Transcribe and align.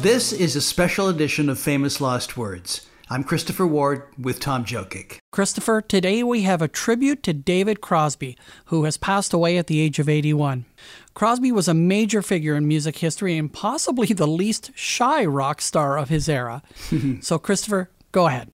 This 0.00 0.32
is 0.32 0.54
a 0.54 0.60
special 0.60 1.08
edition 1.08 1.48
of 1.48 1.58
Famous 1.58 2.00
Lost 2.00 2.36
Words. 2.36 2.86
I'm 3.10 3.24
Christopher 3.24 3.66
Ward 3.66 4.04
with 4.16 4.38
Tom 4.38 4.64
Jokic. 4.64 5.18
Christopher, 5.32 5.80
today 5.80 6.22
we 6.22 6.42
have 6.42 6.62
a 6.62 6.68
tribute 6.68 7.24
to 7.24 7.32
David 7.32 7.80
Crosby, 7.80 8.38
who 8.66 8.84
has 8.84 8.96
passed 8.96 9.32
away 9.32 9.58
at 9.58 9.66
the 9.66 9.80
age 9.80 9.98
of 9.98 10.08
81. 10.08 10.66
Crosby 11.14 11.50
was 11.50 11.66
a 11.66 11.74
major 11.74 12.22
figure 12.22 12.54
in 12.54 12.68
music 12.68 12.98
history 12.98 13.36
and 13.36 13.52
possibly 13.52 14.06
the 14.06 14.28
least 14.28 14.70
shy 14.76 15.24
rock 15.24 15.60
star 15.60 15.98
of 15.98 16.10
his 16.10 16.28
era. 16.28 16.62
so, 17.20 17.36
Christopher, 17.36 17.90
go 18.12 18.28
ahead. 18.28 18.50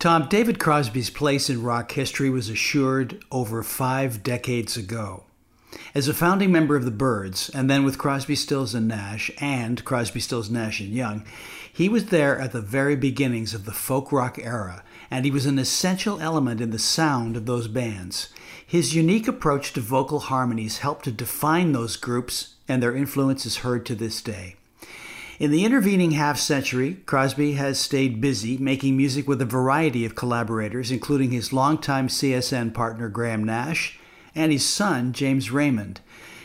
Tom, 0.00 0.26
David 0.28 0.58
Crosby's 0.58 1.10
place 1.10 1.48
in 1.48 1.62
rock 1.62 1.92
history 1.92 2.28
was 2.28 2.48
assured 2.48 3.22
over 3.30 3.62
five 3.62 4.24
decades 4.24 4.76
ago. 4.76 5.22
As 5.94 6.08
a 6.08 6.14
founding 6.14 6.50
member 6.50 6.76
of 6.76 6.84
the 6.84 6.90
Byrds, 6.90 7.50
and 7.50 7.68
then 7.68 7.84
with 7.84 7.98
Crosby, 7.98 8.34
Stills, 8.34 8.74
and 8.74 8.88
Nash, 8.88 9.30
and 9.40 9.84
Crosby, 9.84 10.20
Stills, 10.20 10.48
Nash, 10.48 10.80
and 10.80 10.90
Young, 10.90 11.24
he 11.70 11.88
was 11.88 12.06
there 12.06 12.38
at 12.38 12.52
the 12.52 12.60
very 12.60 12.96
beginnings 12.96 13.52
of 13.52 13.64
the 13.64 13.72
folk 13.72 14.10
rock 14.10 14.38
era, 14.38 14.82
and 15.10 15.24
he 15.24 15.30
was 15.30 15.46
an 15.46 15.58
essential 15.58 16.20
element 16.20 16.60
in 16.60 16.70
the 16.70 16.78
sound 16.78 17.36
of 17.36 17.46
those 17.46 17.68
bands. 17.68 18.30
His 18.66 18.94
unique 18.94 19.28
approach 19.28 19.72
to 19.74 19.80
vocal 19.80 20.20
harmonies 20.20 20.78
helped 20.78 21.04
to 21.04 21.12
define 21.12 21.72
those 21.72 21.96
groups, 21.96 22.54
and 22.66 22.82
their 22.82 22.96
influence 22.96 23.46
is 23.46 23.58
heard 23.58 23.84
to 23.86 23.94
this 23.94 24.22
day. 24.22 24.56
In 25.38 25.50
the 25.50 25.64
intervening 25.64 26.12
half 26.12 26.38
century, 26.38 26.96
Crosby 27.06 27.52
has 27.52 27.78
stayed 27.78 28.20
busy 28.20 28.58
making 28.58 28.96
music 28.96 29.28
with 29.28 29.40
a 29.40 29.46
variety 29.46 30.04
of 30.04 30.14
collaborators, 30.14 30.90
including 30.90 31.30
his 31.30 31.52
longtime 31.52 32.08
CSN 32.08 32.74
partner 32.74 33.08
Graham 33.08 33.44
Nash 33.44 33.98
and 34.34 34.52
his 34.52 34.64
son 34.66 35.12
James 35.12 35.50
Raymond. 35.50 36.00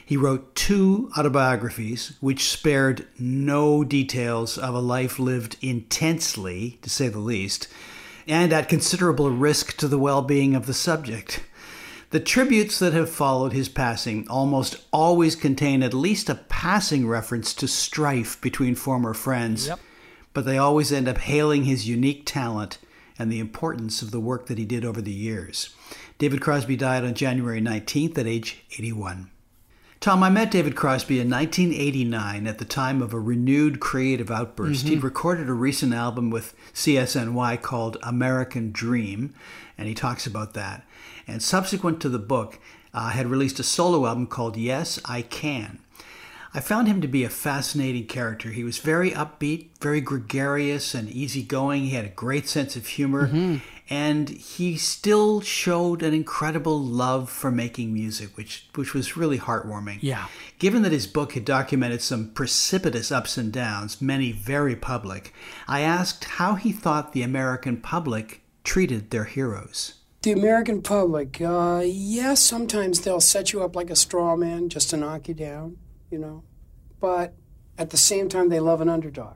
He 0.05 0.18
wrote 0.18 0.54
two 0.55 1.10
autobiographies, 1.18 2.18
which 2.20 2.50
spared 2.50 3.08
no 3.18 3.84
details 3.84 4.58
of 4.58 4.76
a 4.76 4.80
life 4.80 5.18
lived 5.18 5.56
intensely, 5.62 6.78
to 6.81 6.89
say 6.89 7.08
the 7.08 7.20
least, 7.20 7.67
and 8.28 8.52
at 8.52 8.70
considerable 8.70 9.30
risk 9.31 9.78
to 9.78 9.88
the 9.88 9.98
well 9.98 10.22
being 10.22 10.56
of 10.56 10.66
the 10.66 10.73
subject. 10.73 11.44
The 12.11 12.20
tributes 12.20 12.78
that 12.80 12.94
have 12.94 13.09
followed 13.09 13.54
his 13.54 13.70
passing 13.70 14.28
almost 14.30 14.76
always 14.92 15.36
contain 15.36 15.81
at 15.81 15.94
least 15.95 16.30
a 16.30 16.36
passing 16.36 17.08
reference 17.08 17.54
to 17.56 17.67
strife 17.67 18.39
between 18.39 18.76
former 18.76 19.14
friends, 19.16 19.67
Yep. 19.67 19.80
but 20.34 20.45
they 20.45 20.58
always 20.59 20.92
end 20.92 21.08
up 21.08 21.17
hailing 21.17 21.64
his 21.64 21.88
unique 21.88 22.23
talent 22.26 22.78
and 23.17 23.31
the 23.31 23.39
importance 23.39 24.02
of 24.02 24.11
the 24.11 24.20
work 24.20 24.45
that 24.48 24.58
he 24.59 24.66
did 24.66 24.86
over 24.86 25.02
the 25.02 25.11
years. 25.11 25.70
David 26.24 26.40
Crosby 26.40 26.78
died 26.78 27.04
on 27.04 27.16
January 27.16 27.60
19th 27.60 28.18
at 28.18 28.26
age 28.26 28.64
81. 28.78 29.30
Tom, 30.00 30.24
I 30.24 30.30
met 30.30 30.52
David 30.52 30.74
Crosby 30.74 31.20
in 31.20 31.30
1989 31.30 32.48
at 32.48 32.60
the 32.60 32.64
time 32.64 33.02
of 33.02 33.14
a 33.14 33.20
renewed 33.20 33.82
creative 33.82 34.32
outburst. 34.32 34.88
He'd 34.88 35.04
recorded 35.04 35.50
a 35.50 35.54
recent 35.54 35.94
album 35.94 36.30
with 36.30 36.56
CSNY 36.74 37.62
called 37.62 37.98
American 38.02 38.72
Dream, 38.72 39.36
and 39.78 39.90
he 39.90 39.94
talks 39.94 40.26
about 40.26 40.54
that. 40.54 40.86
And 41.28 41.44
subsequent 41.44 42.00
to 42.00 42.08
the 42.08 42.20
book, 42.20 42.58
uh, 42.94 43.10
had 43.10 43.28
released 43.28 43.60
a 43.60 43.64
solo 43.64 44.06
album 44.06 44.28
called 44.28 44.56
Yes, 44.56 45.02
I 45.04 45.24
Can. 45.24 45.80
I 46.54 46.60
found 46.60 46.88
him 46.88 47.02
to 47.02 47.08
be 47.08 47.24
a 47.24 47.30
fascinating 47.30 48.06
character. 48.06 48.52
He 48.52 48.64
was 48.64 48.78
very 48.78 49.12
upbeat, 49.12 49.70
very 49.82 50.00
gregarious 50.00 50.94
and 50.94 51.10
easygoing. 51.10 51.86
He 51.86 51.96
had 51.96 52.06
a 52.06 52.10
great 52.10 52.48
sense 52.48 52.76
of 52.76 52.86
humor, 52.86 53.60
and 53.89 54.30
he 54.30 54.78
still 54.78 55.42
showed 55.42 56.03
an 56.03 56.14
incredible 56.14 56.81
love 56.81 57.30
for 57.30 57.52
making 57.52 57.94
music, 57.94 58.36
which 58.38 58.67
which 58.76 58.94
was 58.94 59.17
really 59.17 59.38
heartwarming. 59.38 60.00
Yeah. 60.02 60.28
Given 60.59 60.81
that 60.84 60.92
his 60.92 61.08
book 61.08 61.34
had 61.34 61.45
documented 61.45 62.02
some 62.02 62.31
precipitous 62.31 63.11
ups 63.11 63.38
and 63.38 63.52
downs, 63.52 64.02
many 64.02 64.31
very 64.31 64.76
public, 64.76 65.34
I 65.67 65.81
asked 65.81 66.26
how 66.26 66.56
he 66.56 66.72
thought 66.72 67.14
the 67.14 67.23
American 67.23 67.78
public 67.78 68.42
treated 68.64 69.11
their 69.11 69.26
heroes. 69.26 69.95
The 70.21 70.32
American 70.32 70.82
public, 70.82 71.42
uh, 71.42 71.82
yes, 71.83 72.39
sometimes 72.39 73.02
they'll 73.02 73.20
set 73.20 73.52
you 73.52 73.61
up 73.61 73.76
like 73.76 73.89
a 73.89 73.95
straw 73.95 74.38
man 74.38 74.70
just 74.70 74.89
to 74.92 74.98
knock 74.98 75.27
you 75.27 75.33
down, 75.33 75.76
you 76.10 76.17
know. 76.17 76.44
But 77.02 77.33
at 77.77 77.89
the 77.89 77.98
same 77.98 78.30
time, 78.30 78.48
they 78.48 78.61
love 78.61 78.80
an 78.80 78.88
underdog. 78.88 79.36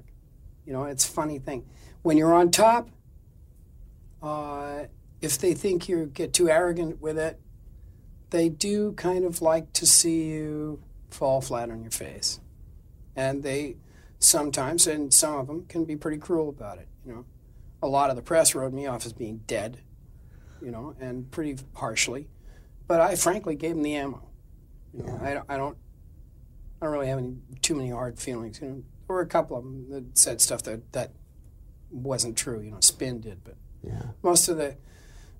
You 0.65 0.71
know, 0.71 0.85
it's 0.85 1.05
a 1.05 1.11
funny 1.11 1.39
thing. 1.39 1.65
When 2.03 2.15
you're 2.17 2.33
on 2.33 2.51
top, 2.51 2.89
uh, 4.21 4.83
if 5.21 5.37
they 5.37 5.53
think 5.53 5.87
you 5.89 6.05
get 6.07 6.33
too 6.33 6.49
arrogant 6.49 7.01
with 7.01 7.17
it, 7.17 7.39
they 8.29 8.49
do 8.49 8.91
kind 8.93 9.23
of 9.25 9.41
like 9.41 9.71
to 9.73 9.85
see 9.85 10.25
you 10.25 10.81
fall 11.09 11.41
flat 11.41 11.69
on 11.69 11.81
your 11.81 11.91
face. 11.91 12.39
And 13.15 13.41
they 13.43 13.77
sometimes, 14.19 14.85
and 14.87 15.13
some 15.13 15.35
of 15.35 15.47
them, 15.47 15.65
can 15.67 15.85
be 15.85 15.95
pretty 15.95 16.17
cruel 16.17 16.49
about 16.49 16.77
it, 16.77 16.87
you 17.05 17.13
know. 17.13 17.25
A 17.81 17.87
lot 17.87 18.09
of 18.09 18.15
the 18.15 18.21
press 18.23 18.55
wrote 18.55 18.73
me 18.73 18.87
off 18.87 19.05
as 19.05 19.13
being 19.13 19.41
dead 19.47 19.79
you 20.59 20.71
know, 20.71 20.95
and 20.99 21.29
pretty 21.29 21.55
harshly. 21.75 22.27
But 22.87 22.99
I 22.99 23.15
frankly 23.15 23.53
gave 23.55 23.75
them 23.75 23.83
the 23.83 23.93
ammo. 23.95 24.27
You 24.91 25.03
know, 25.03 25.19
I, 25.21 25.33
don't- 25.35 25.45
I 25.49 25.55
don't, 25.57 25.77
I 26.81 26.85
don't 26.85 26.93
really 26.93 27.07
have 27.09 27.19
any 27.19 27.35
too 27.61 27.75
many 27.75 27.91
hard 27.91 28.17
feelings. 28.17 28.59
You 28.59 28.67
know, 28.67 28.73
there 29.07 29.15
were 29.15 29.21
a 29.21 29.27
couple 29.27 29.55
of 29.55 29.63
them 29.63 29.85
that 29.91 30.17
said 30.17 30.41
stuff 30.41 30.63
that 30.63 30.91
that 30.93 31.11
wasn't 31.91 32.35
true. 32.37 32.59
You 32.59 32.71
know, 32.71 32.79
Spin 32.79 33.21
did, 33.21 33.43
but 33.43 33.53
most 34.23 34.47
of 34.49 34.57
the, 34.57 34.75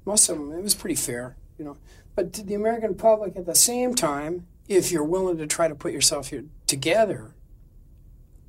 most 0.06 0.30
of 0.30 0.38
them, 0.38 0.52
it 0.52 0.62
was 0.62 0.76
pretty 0.76 0.96
fair. 0.96 1.36
You 1.58 1.66
know, 1.66 1.78
but 2.16 2.34
to 2.34 2.44
the 2.44 2.54
American 2.54 2.96
public 2.96 3.36
at 3.36 3.46
the 3.46 3.56
same 3.56 3.96
time, 3.96 4.48
if 4.68 4.92
you're 4.92 5.04
willing 5.04 5.38
to 5.38 5.48
try 5.48 5.68
to 5.68 5.76
put 5.76 5.92
yourself 5.92 6.30
here 6.30 6.46
together, 6.66 7.34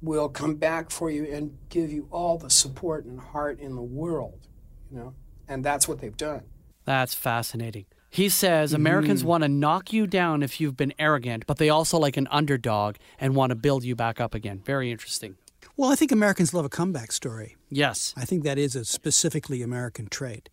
will 0.00 0.28
come 0.28 0.54
back 0.54 0.90
for 0.90 1.10
you 1.10 1.24
and 1.24 1.58
give 1.68 1.90
you 1.90 2.08
all 2.10 2.38
the 2.38 2.50
support 2.50 3.04
and 3.04 3.20
heart 3.20 3.58
in 3.58 3.74
the 3.74 3.82
world. 3.82 4.46
You 4.90 4.98
know, 4.98 5.14
and 5.48 5.64
that's 5.64 5.88
what 5.88 6.00
they've 6.00 6.16
done. 6.16 6.42
That's 6.84 7.14
fascinating. 7.14 7.86
He 8.10 8.28
says 8.28 8.70
mm-hmm. 8.70 8.80
Americans 8.80 9.24
want 9.24 9.42
to 9.42 9.48
knock 9.48 9.92
you 9.92 10.06
down 10.06 10.42
if 10.42 10.60
you've 10.60 10.76
been 10.76 10.94
arrogant, 10.98 11.46
but 11.46 11.58
they 11.58 11.68
also 11.68 11.98
like 11.98 12.16
an 12.16 12.28
underdog 12.30 12.96
and 13.20 13.34
want 13.34 13.50
to 13.50 13.56
build 13.56 13.84
you 13.84 13.94
back 13.94 14.20
up 14.20 14.34
again. 14.34 14.62
Very 14.64 14.90
interesting. 14.90 15.36
Well, 15.78 15.92
I 15.92 15.94
think 15.94 16.10
Americans 16.10 16.52
love 16.52 16.64
a 16.64 16.68
comeback 16.68 17.12
story. 17.12 17.56
Yes. 17.70 18.12
I 18.16 18.24
think 18.24 18.42
that 18.42 18.58
is 18.58 18.74
a 18.74 18.84
specifically 18.84 19.62
American 19.62 20.08
trait. 20.08 20.48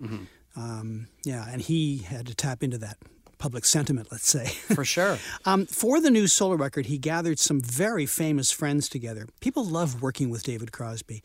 Um, 0.55 1.07
yeah, 1.23 1.45
and 1.49 1.61
he 1.61 1.97
had 1.97 2.27
to 2.27 2.35
tap 2.35 2.61
into 2.61 2.77
that 2.77 2.97
public 3.39 3.65
sentiment, 3.65 4.09
let's 4.11 4.29
say. 4.29 4.45
For 4.45 4.85
sure. 4.95 5.17
um, 5.43 5.65
for 5.65 5.99
the 5.99 6.11
new 6.11 6.27
solo 6.27 6.55
record, 6.55 6.85
he 6.85 6.99
gathered 6.99 7.39
some 7.39 7.59
very 7.59 8.05
famous 8.05 8.51
friends 8.51 8.87
together. 8.87 9.27
People 9.41 9.65
love 9.65 9.99
working 10.01 10.29
with 10.29 10.43
David 10.43 10.71
Crosby. 10.71 11.23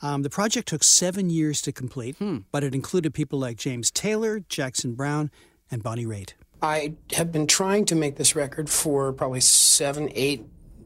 Um, 0.00 0.22
the 0.22 0.30
project 0.30 0.68
took 0.68 0.84
seven 0.84 1.28
years 1.28 1.60
to 1.62 1.72
complete, 1.72 2.16
but 2.52 2.62
it 2.62 2.72
included 2.72 3.12
people 3.14 3.40
like 3.40 3.56
James 3.56 3.90
Taylor, 3.90 4.40
Jackson 4.48 4.94
Browne, 4.94 5.28
and 5.72 5.82
Bonnie 5.82 6.06
Raitt. 6.06 6.34
I 6.62 6.94
have 7.14 7.32
been 7.32 7.48
trying 7.48 7.84
to 7.86 7.96
make 7.96 8.14
this 8.14 8.36
record 8.36 8.70
for 8.70 9.12
probably 9.12 9.40
seven, 9.40 10.08
eight 10.14 10.44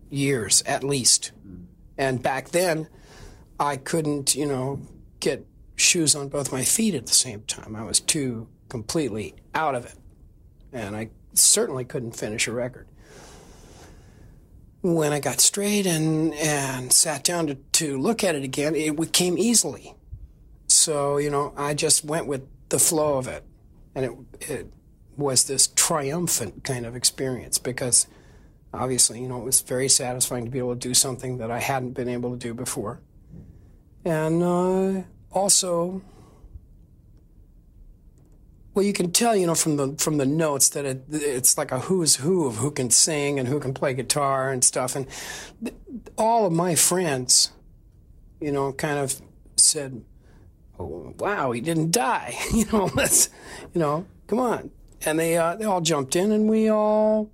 years 0.08 0.62
at 0.64 0.82
least. 0.82 1.32
And 1.96 2.22
back 2.22 2.50
then, 2.50 2.88
I 3.58 3.76
couldn't, 3.76 4.34
you 4.34 4.46
know, 4.46 4.80
get 5.20 5.46
shoes 5.76 6.14
on 6.14 6.28
both 6.28 6.52
my 6.52 6.64
feet 6.64 6.94
at 6.94 7.06
the 7.06 7.14
same 7.14 7.42
time. 7.42 7.76
I 7.76 7.84
was 7.84 8.00
too 8.00 8.48
completely 8.68 9.34
out 9.54 9.74
of 9.74 9.86
it. 9.86 9.94
And 10.72 10.96
I 10.96 11.10
certainly 11.34 11.84
couldn't 11.84 12.16
finish 12.16 12.48
a 12.48 12.52
record. 12.52 12.88
When 14.82 15.12
I 15.12 15.20
got 15.20 15.40
straight 15.40 15.86
and, 15.86 16.34
and 16.34 16.92
sat 16.92 17.24
down 17.24 17.46
to, 17.46 17.54
to 17.54 17.98
look 17.98 18.22
at 18.22 18.34
it 18.34 18.42
again, 18.44 18.74
it 18.74 19.12
came 19.12 19.38
easily. 19.38 19.94
So, 20.66 21.16
you 21.16 21.30
know, 21.30 21.54
I 21.56 21.74
just 21.74 22.04
went 22.04 22.26
with 22.26 22.46
the 22.68 22.78
flow 22.78 23.16
of 23.16 23.28
it. 23.28 23.44
And 23.94 24.04
it, 24.04 24.12
it 24.50 24.66
was 25.16 25.44
this 25.44 25.68
triumphant 25.68 26.64
kind 26.64 26.84
of 26.84 26.96
experience 26.96 27.58
because 27.58 28.06
obviously, 28.74 29.20
you 29.20 29.28
know, 29.28 29.40
it 29.40 29.44
was 29.44 29.60
very 29.60 29.88
satisfying 29.88 30.44
to 30.44 30.50
be 30.50 30.58
able 30.58 30.74
to 30.74 30.78
do 30.78 30.94
something 30.94 31.38
that 31.38 31.50
I 31.50 31.60
hadn't 31.60 31.92
been 31.92 32.08
able 32.08 32.32
to 32.32 32.36
do 32.36 32.54
before. 32.54 33.00
And 34.04 34.42
uh, 34.42 35.02
also, 35.32 36.02
well, 38.74 38.84
you 38.84 38.92
can 38.92 39.12
tell, 39.12 39.36
you 39.36 39.46
know, 39.46 39.54
from 39.54 39.76
the 39.76 39.94
from 39.98 40.18
the 40.18 40.26
notes 40.26 40.68
that 40.70 40.84
it, 40.84 41.04
it's 41.10 41.56
like 41.56 41.70
a 41.70 41.78
who's 41.80 42.16
who 42.16 42.46
of 42.46 42.56
who 42.56 42.70
can 42.72 42.90
sing 42.90 43.38
and 43.38 43.48
who 43.48 43.60
can 43.60 43.72
play 43.72 43.94
guitar 43.94 44.50
and 44.50 44.64
stuff. 44.64 44.96
And 44.96 45.06
th- 45.62 45.76
all 46.18 46.44
of 46.44 46.52
my 46.52 46.74
friends, 46.74 47.52
you 48.40 48.50
know, 48.50 48.72
kind 48.72 48.98
of 48.98 49.20
said, 49.56 50.04
oh, 50.78 51.14
"Wow, 51.18 51.52
he 51.52 51.60
didn't 51.60 51.92
die." 51.92 52.36
you 52.52 52.66
know, 52.72 52.90
let's, 52.94 53.30
you 53.72 53.80
know, 53.80 54.06
come 54.26 54.40
on. 54.40 54.70
And 55.06 55.18
they 55.20 55.36
uh, 55.36 55.54
they 55.54 55.64
all 55.64 55.80
jumped 55.80 56.16
in, 56.16 56.32
and 56.32 56.48
we 56.48 56.68
all, 56.68 57.30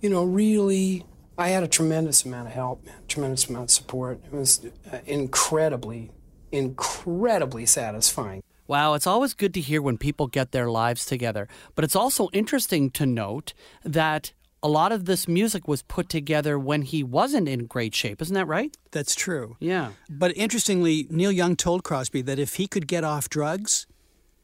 you 0.00 0.10
know, 0.10 0.24
really. 0.24 1.04
I 1.36 1.50
had 1.50 1.62
a 1.62 1.68
tremendous 1.68 2.24
amount 2.24 2.48
of 2.48 2.54
help, 2.54 2.84
man, 2.84 2.96
tremendous 3.06 3.48
amount 3.48 3.64
of 3.66 3.70
support. 3.70 4.20
It 4.24 4.32
was 4.32 4.66
uh, 4.92 4.98
incredibly, 5.06 6.10
incredibly 6.50 7.64
satisfying. 7.64 8.42
Wow, 8.66 8.94
it's 8.94 9.06
always 9.06 9.34
good 9.34 9.54
to 9.54 9.60
hear 9.60 9.80
when 9.80 9.98
people 9.98 10.26
get 10.26 10.50
their 10.50 10.68
lives 10.68 11.06
together. 11.06 11.48
But 11.74 11.84
it's 11.84 11.96
also 11.96 12.28
interesting 12.32 12.90
to 12.90 13.06
note 13.06 13.54
that 13.84 14.32
a 14.62 14.68
lot 14.68 14.92
of 14.92 15.04
this 15.04 15.28
music 15.28 15.68
was 15.68 15.82
put 15.82 16.08
together 16.08 16.58
when 16.58 16.82
he 16.82 17.02
wasn't 17.02 17.48
in 17.48 17.66
great 17.66 17.94
shape. 17.94 18.20
Isn't 18.20 18.34
that 18.34 18.46
right? 18.46 18.76
That's 18.90 19.14
true. 19.14 19.56
Yeah. 19.60 19.92
But 20.10 20.36
interestingly, 20.36 21.06
Neil 21.10 21.32
Young 21.32 21.56
told 21.56 21.84
Crosby 21.84 22.22
that 22.22 22.38
if 22.38 22.56
he 22.56 22.66
could 22.66 22.86
get 22.86 23.04
off 23.04 23.30
drugs, 23.30 23.86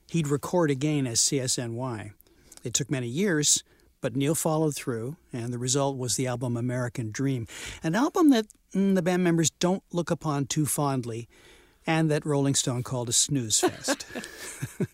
he'd 0.08 0.28
record 0.28 0.70
again 0.70 1.06
as 1.06 1.20
CSNY. 1.20 2.12
It 2.62 2.72
took 2.72 2.90
many 2.90 3.08
years, 3.08 3.62
but 4.04 4.14
Neil 4.14 4.34
followed 4.34 4.74
through, 4.74 5.16
and 5.32 5.50
the 5.50 5.58
result 5.58 5.96
was 5.96 6.16
the 6.16 6.26
album 6.26 6.58
American 6.58 7.10
Dream, 7.10 7.46
an 7.82 7.94
album 7.94 8.28
that 8.28 8.44
mm, 8.74 8.94
the 8.94 9.00
band 9.00 9.24
members 9.24 9.48
don't 9.48 9.82
look 9.92 10.10
upon 10.10 10.44
too 10.44 10.66
fondly, 10.66 11.26
and 11.86 12.10
that 12.10 12.26
Rolling 12.26 12.54
Stone 12.54 12.82
called 12.82 13.08
a 13.08 13.14
snooze 13.14 13.60
fest. 13.60 14.04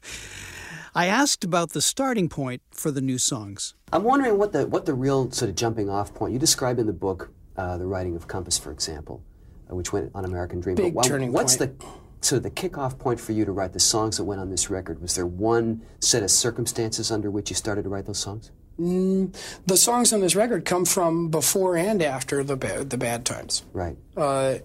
I 0.94 1.06
asked 1.06 1.42
about 1.42 1.70
the 1.70 1.82
starting 1.82 2.28
point 2.28 2.62
for 2.70 2.92
the 2.92 3.00
new 3.00 3.18
songs. 3.18 3.74
I'm 3.92 4.04
wondering 4.04 4.38
what 4.38 4.52
the 4.52 4.68
what 4.68 4.86
the 4.86 4.94
real 4.94 5.28
sort 5.32 5.48
of 5.48 5.56
jumping 5.56 5.90
off 5.90 6.14
point. 6.14 6.32
You 6.32 6.38
describe 6.38 6.78
in 6.78 6.86
the 6.86 6.92
book 6.92 7.32
uh, 7.56 7.78
the 7.78 7.86
writing 7.86 8.14
of 8.14 8.28
Compass, 8.28 8.58
for 8.58 8.70
example, 8.70 9.24
uh, 9.68 9.74
which 9.74 9.92
went 9.92 10.12
on 10.14 10.24
American 10.24 10.60
Dream. 10.60 10.76
Big 10.76 10.94
but 10.94 11.02
turning 11.02 11.32
what's 11.32 11.56
point. 11.56 11.80
the 11.80 11.86
sort 12.20 12.36
of 12.36 12.42
the 12.44 12.50
kickoff 12.52 12.96
point 12.96 13.18
for 13.18 13.32
you 13.32 13.44
to 13.44 13.50
write 13.50 13.72
the 13.72 13.80
songs 13.80 14.18
that 14.18 14.24
went 14.24 14.40
on 14.40 14.50
this 14.50 14.70
record? 14.70 15.02
Was 15.02 15.16
there 15.16 15.26
one 15.26 15.82
set 15.98 16.22
of 16.22 16.30
circumstances 16.30 17.10
under 17.10 17.28
which 17.28 17.50
you 17.50 17.56
started 17.56 17.82
to 17.82 17.88
write 17.88 18.06
those 18.06 18.20
songs? 18.20 18.52
The 18.80 19.76
songs 19.76 20.12
on 20.12 20.20
this 20.20 20.34
record 20.34 20.64
come 20.64 20.86
from 20.86 21.28
before 21.28 21.76
and 21.76 22.02
after 22.02 22.42
the 22.42 22.56
ba- 22.56 22.84
the 22.84 22.96
bad 22.96 23.26
times. 23.26 23.62
Right. 23.74 23.96
Uh, 24.16 24.58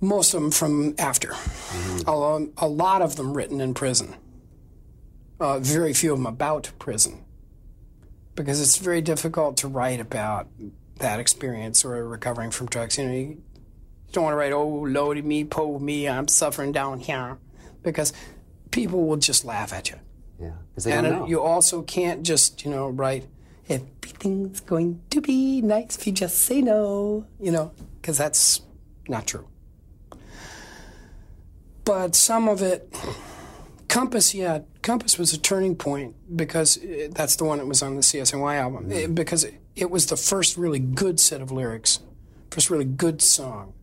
most 0.00 0.34
of 0.34 0.42
them 0.42 0.50
from 0.50 0.94
after. 0.98 1.32
A, 2.06 2.46
a 2.58 2.68
lot 2.68 3.02
of 3.02 3.14
them 3.14 3.34
written 3.34 3.60
in 3.60 3.72
prison. 3.72 4.16
Uh, 5.38 5.60
very 5.60 5.94
few 5.94 6.12
of 6.12 6.18
them 6.18 6.26
about 6.26 6.72
prison. 6.80 7.24
Because 8.34 8.60
it's 8.60 8.78
very 8.78 9.00
difficult 9.00 9.56
to 9.58 9.68
write 9.68 10.00
about 10.00 10.48
that 10.98 11.20
experience 11.20 11.84
or 11.84 12.06
recovering 12.08 12.50
from 12.50 12.66
drugs. 12.66 12.98
You 12.98 13.04
know, 13.04 13.14
you 13.14 13.42
don't 14.10 14.24
want 14.24 14.32
to 14.32 14.38
write, 14.38 14.52
oh, 14.52 14.66
lordy 14.66 15.22
me, 15.22 15.44
po 15.44 15.78
me, 15.78 16.08
I'm 16.08 16.26
suffering 16.26 16.72
down 16.72 16.98
here. 16.98 17.38
Because 17.84 18.12
people 18.72 19.06
will 19.06 19.18
just 19.18 19.44
laugh 19.44 19.72
at 19.72 19.90
you. 19.90 19.96
Because 20.74 20.84
they 20.84 20.92
And 20.92 21.06
don't 21.06 21.18
know. 21.20 21.26
you 21.26 21.40
also 21.40 21.82
can't 21.82 22.24
just, 22.24 22.64
you 22.64 22.70
know, 22.70 22.88
write, 22.88 23.26
everything's 23.68 24.60
going 24.60 25.00
to 25.10 25.20
be 25.20 25.62
nice 25.62 25.96
if 25.96 26.06
you 26.06 26.12
just 26.12 26.38
say 26.38 26.60
no, 26.60 27.26
you 27.40 27.52
know, 27.52 27.72
because 28.00 28.18
that's 28.18 28.60
not 29.08 29.26
true. 29.26 29.46
But 31.84 32.16
some 32.16 32.48
of 32.48 32.62
it, 32.62 32.92
Compass, 33.88 34.34
yeah, 34.34 34.60
Compass 34.82 35.18
was 35.18 35.32
a 35.32 35.38
turning 35.38 35.76
point 35.76 36.14
because 36.34 36.82
uh, 36.82 37.08
that's 37.12 37.36
the 37.36 37.44
one 37.44 37.58
that 37.58 37.66
was 37.66 37.82
on 37.82 37.94
the 37.94 38.00
CSNY 38.00 38.56
album. 38.56 38.90
Uh, 38.90 39.06
because 39.06 39.44
it, 39.44 39.60
it 39.76 39.90
was 39.90 40.06
the 40.06 40.16
first 40.16 40.56
really 40.56 40.78
good 40.78 41.20
set 41.20 41.40
of 41.40 41.52
lyrics, 41.52 42.00
first 42.50 42.70
really 42.70 42.84
good 42.84 43.20
song 43.22 43.74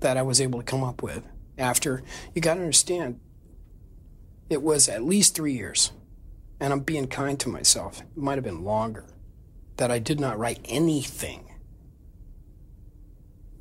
that 0.00 0.16
I 0.16 0.22
was 0.22 0.40
able 0.40 0.58
to 0.58 0.64
come 0.64 0.82
up 0.82 1.02
with. 1.02 1.22
After, 1.58 2.02
you 2.34 2.40
got 2.40 2.54
to 2.54 2.60
understand, 2.60 3.20
it 4.50 4.62
was 4.62 4.88
at 4.88 5.02
least 5.02 5.34
three 5.34 5.52
years, 5.54 5.92
and 6.60 6.72
I'm 6.72 6.80
being 6.80 7.06
kind 7.06 7.38
to 7.40 7.48
myself. 7.48 8.00
It 8.00 8.16
might 8.16 8.36
have 8.36 8.44
been 8.44 8.64
longer 8.64 9.04
that 9.76 9.90
I 9.90 9.98
did 9.98 10.18
not 10.20 10.38
write 10.38 10.60
anything 10.64 11.52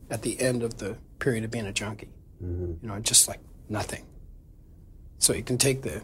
at 0.09 0.21
the 0.21 0.39
end 0.39 0.63
of 0.63 0.77
the 0.77 0.97
period 1.19 1.43
of 1.43 1.51
being 1.51 1.67
a 1.67 1.73
junkie. 1.73 2.09
Mm-hmm. 2.43 2.73
You 2.81 2.87
know, 2.87 2.99
just 2.99 3.27
like 3.27 3.39
nothing. 3.69 4.05
So 5.19 5.33
you 5.33 5.43
can 5.43 5.57
take 5.57 5.81
the 5.81 6.03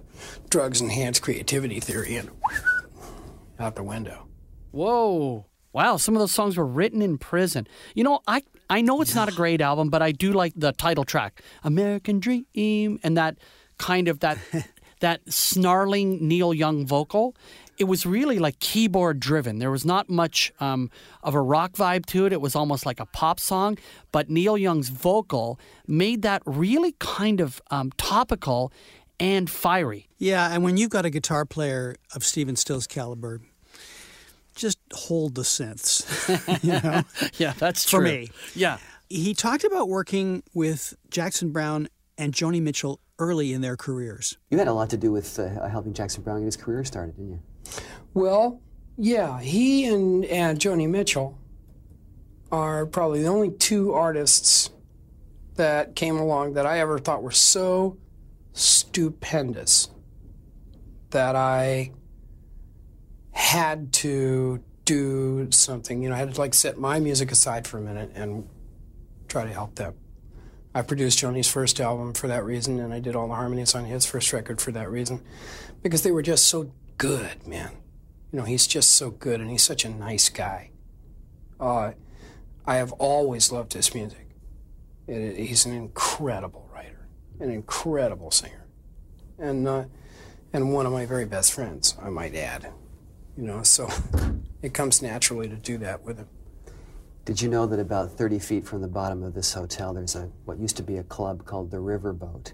drugs 0.49 0.81
enhanced 0.81 1.21
creativity 1.21 1.79
theory 1.79 2.15
and 2.15 2.29
out 3.59 3.75
the 3.75 3.83
window. 3.83 4.27
Whoa. 4.71 5.45
Wow, 5.71 5.97
some 5.97 6.15
of 6.15 6.19
those 6.19 6.31
songs 6.31 6.57
were 6.57 6.65
written 6.65 7.01
in 7.01 7.17
prison. 7.17 7.67
You 7.95 8.03
know, 8.03 8.21
I 8.27 8.43
I 8.69 8.81
know 8.81 9.01
it's 9.01 9.15
not 9.15 9.29
a 9.29 9.35
great 9.35 9.61
album, 9.61 9.89
but 9.89 10.01
I 10.01 10.11
do 10.11 10.31
like 10.31 10.53
the 10.55 10.71
title 10.71 11.03
track, 11.03 11.41
American 11.63 12.19
Dream, 12.19 12.99
and 13.03 13.17
that 13.17 13.37
kind 13.77 14.07
of 14.07 14.19
that 14.19 14.37
that 15.03 15.19
snarling 15.31 16.25
Neil 16.25 16.53
Young 16.53 16.85
vocal. 16.87 17.35
It 17.77 17.83
was 17.85 18.05
really 18.05 18.39
like 18.39 18.59
keyboard 18.59 19.19
driven. 19.19 19.59
There 19.59 19.69
was 19.69 19.83
not 19.83 20.09
much 20.09 20.53
um, 20.61 20.89
of 21.21 21.35
a 21.35 21.41
rock 21.41 21.73
vibe 21.73 22.05
to 22.07 22.25
it. 22.25 22.31
It 22.31 22.39
was 22.39 22.55
almost 22.55 22.85
like 22.85 23.01
a 23.01 23.05
pop 23.07 23.37
song, 23.37 23.77
but 24.13 24.29
Neil 24.29 24.57
Young's 24.57 24.87
vocal 24.87 25.59
made 25.87 26.21
that 26.21 26.41
really 26.45 26.95
kind 26.99 27.41
of 27.41 27.61
um, 27.69 27.91
topical 27.97 28.71
and 29.19 29.49
fiery. 29.49 30.07
Yeah, 30.19 30.53
and 30.53 30.63
when 30.63 30.77
you've 30.77 30.89
got 30.91 31.03
a 31.03 31.09
guitar 31.09 31.43
player 31.43 31.97
of 32.15 32.23
Stephen 32.23 32.55
Stills' 32.55 32.87
caliber, 32.87 33.41
just 34.55 34.79
hold 34.93 35.35
the 35.35 35.41
synths. 35.41 36.05
you 36.63 36.79
know? 36.81 37.03
Yeah, 37.37 37.53
that's 37.57 37.83
For 37.83 37.97
true. 37.99 38.07
me. 38.07 38.29
Yeah. 38.55 38.77
He 39.09 39.33
talked 39.33 39.65
about 39.65 39.89
working 39.89 40.43
with 40.53 40.93
Jackson 41.09 41.51
Browne 41.51 41.89
and 42.17 42.31
Joni 42.31 42.61
Mitchell 42.61 43.01
early 43.19 43.53
in 43.53 43.61
their 43.61 43.77
careers. 43.77 44.37
You 44.49 44.57
had 44.57 44.67
a 44.67 44.73
lot 44.73 44.89
to 44.91 44.97
do 44.97 45.11
with 45.11 45.39
uh, 45.39 45.67
helping 45.67 45.93
Jackson 45.93 46.23
Browne 46.23 46.39
get 46.39 46.45
his 46.45 46.57
career 46.57 46.83
started, 46.83 47.15
didn't 47.15 47.31
you? 47.31 47.39
Well, 48.13 48.61
yeah, 48.97 49.39
he 49.39 49.85
and, 49.85 50.25
and 50.25 50.59
Joni 50.59 50.89
Mitchell 50.89 51.37
are 52.51 52.85
probably 52.85 53.21
the 53.21 53.27
only 53.27 53.51
two 53.51 53.93
artists 53.93 54.69
that 55.55 55.95
came 55.95 56.17
along 56.17 56.53
that 56.53 56.65
I 56.65 56.79
ever 56.79 56.99
thought 56.99 57.23
were 57.23 57.31
so 57.31 57.97
stupendous 58.53 59.89
that 61.11 61.35
I 61.35 61.91
had 63.31 63.93
to 63.93 64.63
do 64.85 65.51
something. 65.51 66.03
You 66.03 66.09
know, 66.09 66.15
I 66.15 66.19
had 66.19 66.33
to 66.33 66.39
like 66.39 66.53
set 66.53 66.77
my 66.77 66.99
music 66.99 67.31
aside 67.31 67.67
for 67.67 67.77
a 67.77 67.81
minute 67.81 68.11
and 68.15 68.47
try 69.27 69.43
to 69.43 69.53
help 69.53 69.75
them. 69.75 69.95
I 70.75 70.81
produced 70.81 71.19
Joni's 71.19 71.47
first 71.47 71.79
album 71.79 72.13
for 72.13 72.27
that 72.27 72.43
reason, 72.43 72.79
and 72.79 72.93
I 72.93 72.99
did 72.99 73.15
all 73.15 73.27
the 73.27 73.35
harmonies 73.35 73.75
on 73.75 73.85
his 73.85 74.05
first 74.05 74.33
record 74.33 74.59
for 74.59 74.71
that 74.71 74.89
reason, 74.89 75.21
because 75.83 76.01
they 76.01 76.11
were 76.11 76.23
just 76.23 76.45
so 76.47 76.71
good, 76.97 77.45
man. 77.47 77.71
You 78.31 78.39
know, 78.39 78.45
he's 78.45 78.65
just 78.65 78.91
so 78.91 79.11
good, 79.11 79.39
and 79.39 79.49
he's 79.51 79.61
such 79.61 79.85
a 79.85 79.89
nice 79.89 80.29
guy. 80.29 80.71
Uh, 81.59 81.91
I 82.65 82.75
have 82.77 82.91
always 82.93 83.51
loved 83.51 83.73
his 83.73 83.93
music. 83.93 84.27
It- 85.07 85.37
he's 85.37 85.65
an 85.65 85.73
incredible 85.73 86.67
writer, 86.73 87.07
an 87.39 87.51
incredible 87.51 88.31
singer, 88.31 88.65
and 89.37 89.67
uh, 89.67 89.83
and 90.53 90.73
one 90.73 90.85
of 90.85 90.91
my 90.91 91.05
very 91.05 91.25
best 91.25 91.51
friends, 91.53 91.95
I 92.01 92.09
might 92.09 92.35
add. 92.35 92.71
You 93.37 93.43
know, 93.43 93.63
so 93.63 93.89
it 94.63 94.73
comes 94.73 95.01
naturally 95.01 95.47
to 95.49 95.55
do 95.55 95.77
that 95.79 96.03
with 96.03 96.17
him. 96.17 96.27
Did 97.25 97.41
you 97.41 97.47
know 97.49 97.65
that 97.67 97.79
about 97.79 98.11
30 98.11 98.39
feet 98.39 98.65
from 98.65 98.81
the 98.81 98.87
bottom 98.87 99.23
of 99.23 99.33
this 99.33 99.53
hotel, 99.53 99.93
there's 99.93 100.15
a 100.15 100.29
what 100.45 100.57
used 100.59 100.75
to 100.77 100.83
be 100.83 100.97
a 100.97 101.03
club 101.03 101.45
called 101.45 101.71
the 101.71 101.77
Riverboat, 101.77 102.51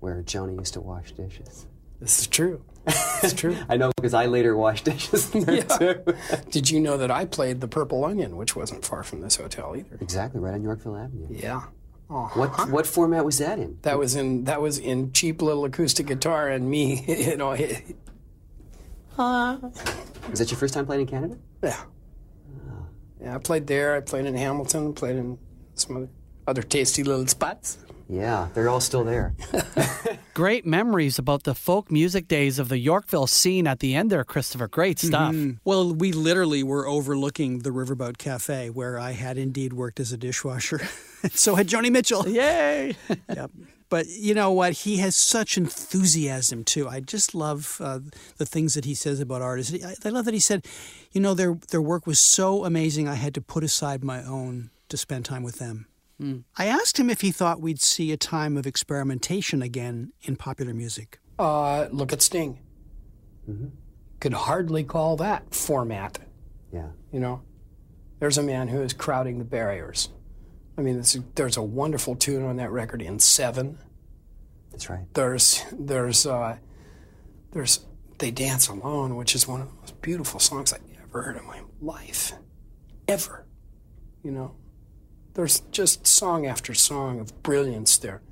where 0.00 0.20
Joni 0.22 0.58
used 0.58 0.74
to 0.74 0.80
wash 0.80 1.12
dishes? 1.12 1.66
This 2.00 2.18
is 2.20 2.26
true. 2.26 2.62
It's 2.86 3.34
true. 3.34 3.56
I 3.68 3.76
know 3.76 3.92
because 3.96 4.14
I 4.14 4.26
later 4.26 4.56
washed 4.56 4.84
dishes 4.86 5.32
in 5.34 5.44
there 5.44 5.62
too. 5.62 6.02
Did 6.50 6.70
you 6.70 6.80
know 6.80 6.96
that 6.96 7.10
I 7.10 7.24
played 7.24 7.60
the 7.60 7.68
Purple 7.68 8.04
Onion, 8.04 8.36
which 8.36 8.56
wasn't 8.56 8.84
far 8.84 9.02
from 9.04 9.20
this 9.20 9.36
hotel 9.36 9.76
either? 9.76 9.96
exactly, 10.00 10.40
right 10.40 10.54
on 10.54 10.62
Yorkville 10.62 10.96
Avenue. 10.96 11.28
Yeah. 11.30 11.62
What 12.08 12.50
uh-huh. 12.50 12.66
what 12.66 12.86
format 12.88 13.24
was 13.24 13.38
that 13.38 13.60
in? 13.60 13.78
That 13.82 13.96
was 13.96 14.16
in 14.16 14.42
that 14.44 14.60
was 14.60 14.78
in 14.78 15.12
cheap 15.12 15.40
little 15.40 15.64
acoustic 15.64 16.06
guitar 16.08 16.48
and 16.48 16.68
me, 16.68 17.04
you 17.06 17.36
know. 17.36 17.52
it- 17.52 17.94
Was 19.16 20.38
that 20.38 20.50
your 20.50 20.58
first 20.58 20.74
time 20.74 20.86
playing 20.86 21.02
in 21.02 21.06
Canada? 21.06 21.36
yeah. 21.62 21.76
Uh, 22.68 22.79
Yeah, 23.22 23.34
I 23.34 23.38
played 23.38 23.66
there. 23.66 23.96
I 23.96 24.00
played 24.00 24.26
in 24.26 24.34
Hamilton. 24.34 24.92
Played 24.94 25.16
in 25.16 25.38
some 25.74 25.96
other 25.96 26.08
other 26.46 26.62
tasty 26.62 27.04
little 27.04 27.26
spots. 27.26 27.78
Yeah, 28.08 28.48
they're 28.54 28.68
all 28.68 28.80
still 28.80 29.04
there. 29.04 29.36
Great 30.34 30.66
memories 30.66 31.16
about 31.16 31.44
the 31.44 31.54
folk 31.54 31.92
music 31.92 32.26
days 32.26 32.58
of 32.58 32.68
the 32.68 32.78
Yorkville 32.78 33.28
scene 33.28 33.68
at 33.68 33.78
the 33.78 33.94
end 33.94 34.10
there, 34.10 34.24
Christopher. 34.24 34.66
Great 34.66 34.96
mm-hmm. 34.96 35.06
stuff. 35.06 35.60
Well, 35.64 35.94
we 35.94 36.10
literally 36.10 36.64
were 36.64 36.88
overlooking 36.88 37.60
the 37.60 37.70
Riverboat 37.70 38.18
Cafe 38.18 38.70
where 38.70 38.98
I 38.98 39.12
had 39.12 39.38
indeed 39.38 39.72
worked 39.72 40.00
as 40.00 40.10
a 40.10 40.16
dishwasher. 40.16 40.80
so 41.30 41.54
had 41.54 41.68
Joni 41.68 41.90
Mitchell. 41.90 42.28
Yay! 42.28 42.96
Yep. 43.28 43.52
But 43.90 44.06
you 44.08 44.34
know 44.34 44.52
what? 44.52 44.72
He 44.72 44.96
has 44.98 45.16
such 45.16 45.58
enthusiasm 45.58 46.64
too. 46.64 46.88
I 46.88 47.00
just 47.00 47.34
love 47.34 47.76
uh, 47.80 47.98
the 48.38 48.46
things 48.46 48.74
that 48.74 48.84
he 48.86 48.94
says 48.94 49.20
about 49.20 49.42
artists. 49.42 49.74
I, 49.84 49.94
I 50.04 50.10
love 50.10 50.24
that 50.24 50.34
he 50.34 50.40
said, 50.40 50.64
you 51.12 51.20
know, 51.20 51.34
their 51.34 51.58
their 51.70 51.82
work 51.82 52.06
was 52.06 52.20
so 52.20 52.64
amazing. 52.64 53.08
I 53.08 53.14
had 53.14 53.34
to 53.34 53.40
put 53.42 53.64
aside 53.64 54.02
my 54.02 54.22
own 54.22 54.70
to 54.88 54.96
spend 54.96 55.24
time 55.26 55.42
with 55.42 55.58
them. 55.58 55.86
I 56.58 56.66
asked 56.66 56.98
him 56.98 57.08
if 57.08 57.22
he 57.22 57.30
thought 57.30 57.62
we'd 57.62 57.80
see 57.80 58.12
a 58.12 58.16
time 58.18 58.58
of 58.58 58.66
experimentation 58.66 59.62
again 59.62 60.12
in 60.20 60.36
popular 60.36 60.74
music. 60.74 61.18
Uh, 61.38 61.86
look 61.90 62.12
at 62.12 62.20
Sting. 62.20 62.58
Could 64.20 64.34
hardly 64.34 64.84
call 64.84 65.16
that 65.16 65.54
format. 65.54 66.18
Yeah. 66.72 66.90
You 67.10 67.20
know, 67.20 67.40
there's 68.18 68.36
a 68.36 68.42
man 68.42 68.68
who 68.68 68.82
is 68.82 68.92
crowding 68.92 69.38
the 69.38 69.46
barriers. 69.46 70.10
I 70.80 70.82
mean, 70.82 70.94
there's 70.94 71.14
a, 71.14 71.22
there's 71.34 71.58
a 71.58 71.62
wonderful 71.62 72.16
tune 72.16 72.42
on 72.42 72.56
that 72.56 72.70
record 72.70 73.02
in 73.02 73.18
seven. 73.18 73.76
That's 74.70 74.88
right. 74.88 75.04
There's 75.12 75.62
there's 75.70 76.24
uh, 76.24 76.56
there's 77.52 77.84
They 78.18 78.30
Dance 78.30 78.66
Alone, 78.68 79.14
which 79.14 79.34
is 79.34 79.46
one 79.46 79.60
of 79.60 79.68
the 79.68 79.74
most 79.74 80.00
beautiful 80.00 80.40
songs 80.40 80.72
I 80.72 80.78
ever 81.02 81.20
heard 81.20 81.36
in 81.36 81.46
my 81.46 81.60
life. 81.82 82.32
Ever. 83.06 83.44
You 84.24 84.30
know? 84.30 84.54
There's 85.34 85.60
just 85.70 86.06
song 86.06 86.46
after 86.46 86.72
song 86.72 87.20
of 87.20 87.42
brilliance 87.42 87.98
there. 87.98 88.22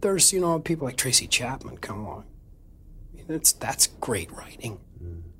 There's, 0.00 0.32
you 0.32 0.40
know, 0.40 0.58
people 0.58 0.88
like 0.88 0.96
Tracy 0.96 1.28
Chapman 1.28 1.78
come 1.78 2.00
along. 2.00 2.24
I 3.12 3.16
mean, 3.18 3.26
it's, 3.28 3.52
that's 3.52 3.86
great 3.86 4.32
writing. 4.32 4.80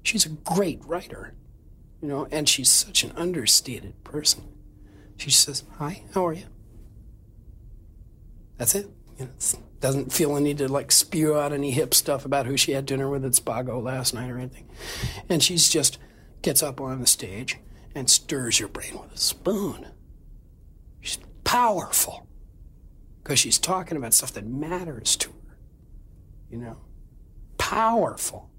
She's 0.04 0.24
a 0.24 0.28
great 0.30 0.84
writer, 0.84 1.34
you 2.00 2.06
know, 2.06 2.28
and 2.30 2.48
she's 2.48 2.70
such 2.70 3.02
an 3.02 3.10
understated 3.16 4.04
person. 4.04 4.44
She 5.16 5.30
says, 5.30 5.64
Hi, 5.78 6.02
how 6.14 6.26
are 6.26 6.32
you? 6.32 6.46
That's 8.56 8.74
it. 8.74 8.88
You 9.18 9.26
know, 9.26 9.60
doesn't 9.80 10.12
feel 10.12 10.34
a 10.34 10.40
need 10.40 10.58
to 10.58 10.68
like 10.68 10.90
spew 10.90 11.36
out 11.36 11.52
any 11.52 11.70
hip 11.70 11.92
stuff 11.92 12.24
about 12.24 12.46
who 12.46 12.56
she 12.56 12.72
had 12.72 12.86
dinner 12.86 13.08
with 13.08 13.24
at 13.24 13.32
Spago 13.32 13.82
last 13.82 14.14
night 14.14 14.30
or 14.30 14.38
anything. 14.38 14.68
And 15.28 15.42
she's 15.42 15.68
just 15.68 15.98
gets 16.42 16.62
up 16.62 16.80
on 16.80 17.00
the 17.00 17.06
stage 17.06 17.58
and 17.94 18.08
stirs 18.08 18.58
your 18.58 18.68
brain 18.68 18.98
with 18.98 19.12
a 19.12 19.18
spoon. 19.18 19.88
She's 21.00 21.18
powerful 21.44 22.26
because 23.22 23.38
she's 23.38 23.58
talking 23.58 23.96
about 23.96 24.14
stuff 24.14 24.32
that 24.32 24.46
matters 24.46 25.16
to 25.16 25.28
her. 25.28 25.58
You 26.50 26.58
know, 26.58 26.78
powerful. 27.58 28.50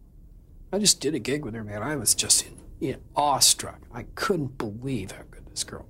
I 0.72 0.80
just 0.80 1.00
did 1.00 1.16
a 1.16 1.20
gig 1.20 1.44
with 1.44 1.54
her, 1.54 1.64
man. 1.64 1.82
I 1.82 1.96
was 1.96 2.14
just 2.14 2.46
in, 2.46 2.88
in 2.88 3.02
awestruck. 3.16 3.82
I 3.94 4.04
couldn't 4.16 4.58
believe 4.58 5.12
how 5.12 5.24
good 5.32 5.46
this 5.48 5.64
girl. 5.64 5.88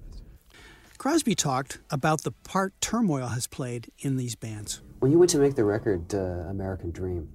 Crosby 1.06 1.36
talked 1.36 1.78
about 1.92 2.24
the 2.24 2.32
part 2.32 2.74
turmoil 2.82 3.28
has 3.28 3.46
played 3.46 3.92
in 4.00 4.18
these 4.18 4.34
bands. 4.34 4.82
When 5.02 5.12
you 5.12 5.20
went 5.20 5.30
to 5.30 5.38
make 5.38 5.54
the 5.54 5.64
record 5.64 6.12
uh, 6.16 6.18
American 6.50 6.90
Dream 6.90 7.30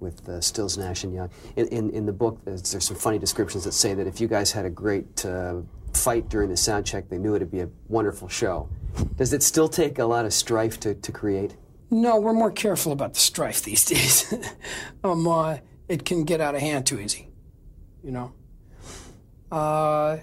with 0.00 0.28
uh, 0.28 0.40
Stills, 0.40 0.76
Nash, 0.76 1.04
and 1.04 1.14
Young, 1.14 1.30
in, 1.54 1.68
in, 1.68 1.90
in 1.90 2.06
the 2.06 2.12
book, 2.12 2.44
there's, 2.44 2.72
there's 2.72 2.84
some 2.84 2.96
funny 2.96 3.20
descriptions 3.20 3.62
that 3.62 3.70
say 3.70 3.94
that 3.94 4.08
if 4.08 4.20
you 4.20 4.26
guys 4.26 4.50
had 4.50 4.64
a 4.64 4.68
great 4.68 5.24
uh, 5.24 5.60
fight 5.92 6.28
during 6.28 6.50
the 6.50 6.56
sound 6.56 6.86
check, 6.86 7.08
they 7.08 7.16
knew 7.16 7.36
it'd 7.36 7.52
be 7.52 7.60
a 7.60 7.68
wonderful 7.86 8.26
show. 8.26 8.68
Does 9.14 9.32
it 9.32 9.44
still 9.44 9.68
take 9.68 10.00
a 10.00 10.04
lot 10.04 10.24
of 10.24 10.32
strife 10.32 10.80
to, 10.80 10.96
to 10.96 11.12
create? 11.12 11.54
No, 11.92 12.18
we're 12.18 12.32
more 12.32 12.50
careful 12.50 12.90
about 12.90 13.14
the 13.14 13.20
strife 13.20 13.62
these 13.62 13.84
days. 13.84 14.34
um, 15.04 15.28
uh, 15.28 15.58
it 15.86 16.04
can 16.04 16.24
get 16.24 16.40
out 16.40 16.56
of 16.56 16.60
hand 16.60 16.84
too 16.84 16.98
easy, 16.98 17.28
you 18.02 18.10
know. 18.10 18.32
Uh, 19.52 20.16